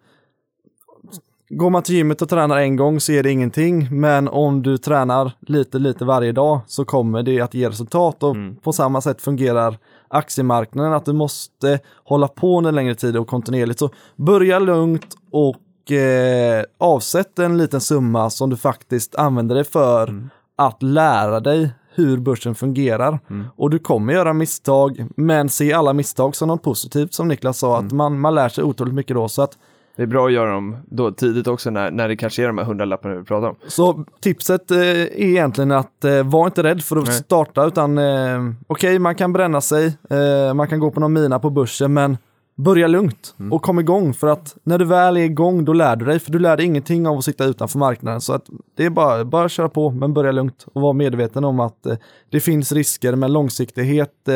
[1.53, 3.87] går man till gymmet och tränar en gång så är det ingenting.
[3.99, 8.23] Men om du tränar lite, lite varje dag så kommer det att ge resultat.
[8.23, 8.55] Och Mm.
[8.55, 9.77] på samma sätt fungerar
[10.07, 13.79] aktiemarknaden, att du måste hålla på under längre tid och kontinuerligt.
[13.79, 20.07] Så börja lugnt och eh, avsätt en liten summa som du faktiskt använder dig för
[20.07, 20.29] Mm.
[20.55, 23.19] att lära dig hur börsen fungerar.
[23.29, 23.45] Mm.
[23.55, 27.73] Och du kommer göra misstag, men se alla misstag som något positivt som Niklas sa,
[27.77, 27.85] Mm.
[27.87, 29.29] att man, man lär sig otroligt mycket då.
[29.29, 29.57] Så att
[30.01, 32.57] Det är bra att göra dem då tidigt också när, när det kanske är de
[32.57, 33.55] här hundralapparna vi pratar om.
[33.67, 37.13] Så tipset eh, är egentligen att eh, var inte rädd för att Nej.
[37.13, 41.39] starta utan eh, okej man kan bränna sig, eh, man kan gå på någon mina
[41.39, 42.17] på börsen men
[42.57, 43.53] börja lugnt Mm.
[43.53, 46.31] och kom igång för att när du väl är igång då lär du dig för
[46.31, 48.45] du lär dig ingenting av att sitta utanför marknaden så att
[48.77, 51.95] det är bara, bara köra på men börja lugnt och vara medveten om att eh,
[52.29, 54.29] det finns risker men långsiktighet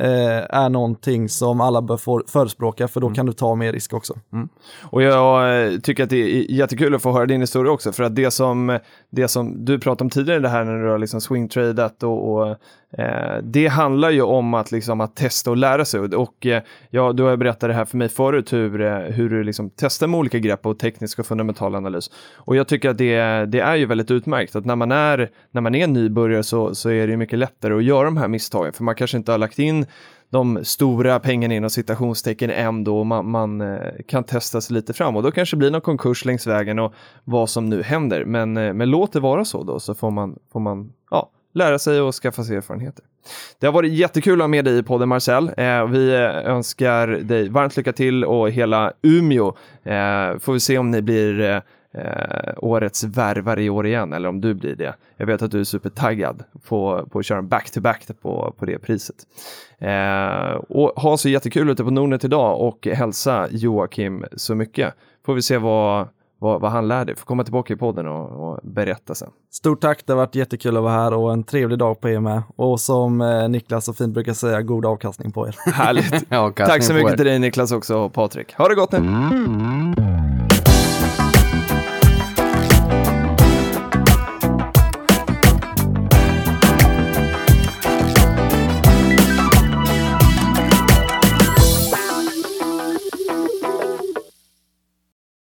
[0.00, 3.94] eh, är någonting som alla bör få förespråka för då kan du ta mer risk
[3.94, 4.14] också.
[4.82, 8.02] Och jag eh, tycker att det är jättekul att få höra din historia också, för
[8.04, 8.78] att det som,
[9.10, 12.48] det som du pratade om tidigare, det här när du har liksom swingtradat och, och
[12.98, 16.00] eh, det handlar ju om att, liksom, att testa och lära sig.
[16.00, 19.70] Och eh, ja, du har berättat det här för mig förut, hur, hur du liksom
[19.76, 22.10] testar med olika grepp och teknisk och fundamental analys.
[22.34, 25.60] Och jag tycker att det, det är ju väldigt utmärkt, att när man är, när
[25.60, 28.84] man är nybörjare så, så är det mycket lättare att göra de här misstagen, för
[28.84, 29.85] man kanske inte har lagt in
[30.30, 33.78] de stora pengarna inom citationstecken ändå och man, man eh,
[34.08, 36.94] kan testa sig lite fram och då kanske det blir någon konkurs längs vägen och
[37.24, 38.24] vad som nu händer.
[38.24, 41.78] Men, eh, men låt det vara så då så får man, får man ja, lära
[41.78, 43.04] sig och skaffa sig erfarenheter.
[43.58, 45.50] Det har varit jättekul att ha med dig i podden Marcel.
[45.56, 49.48] Eh, vi eh, önskar dig varmt lycka till och hela Umeå.
[49.82, 51.60] Eh, får vi se om ni blir eh,
[51.96, 54.94] eh, årets värvare i år igen eller om du blir det.
[55.16, 58.78] Jag vet att du är supertaggad på, på att köra en back-to-back på, på det
[58.78, 59.16] priset.
[59.78, 64.94] Eh, och ha så jättekul ute på Nordnet idag och hälsa Joakim så mycket.
[65.26, 67.16] Får vi se vad, vad, vad han lär dig.
[67.16, 69.30] Får komma tillbaka i podden och, och berätta sen.
[69.50, 72.20] Stort tack, det har varit jättekul att vara här och en trevlig dag på er
[72.20, 72.42] med.
[72.56, 75.56] Och som eh, Niklas så fint brukar säga, god avkastning på er.
[75.72, 76.30] Härligt.
[76.56, 78.54] Tack så mycket till dig Niklas också och Patrik.
[78.54, 78.98] Ha det gott nu!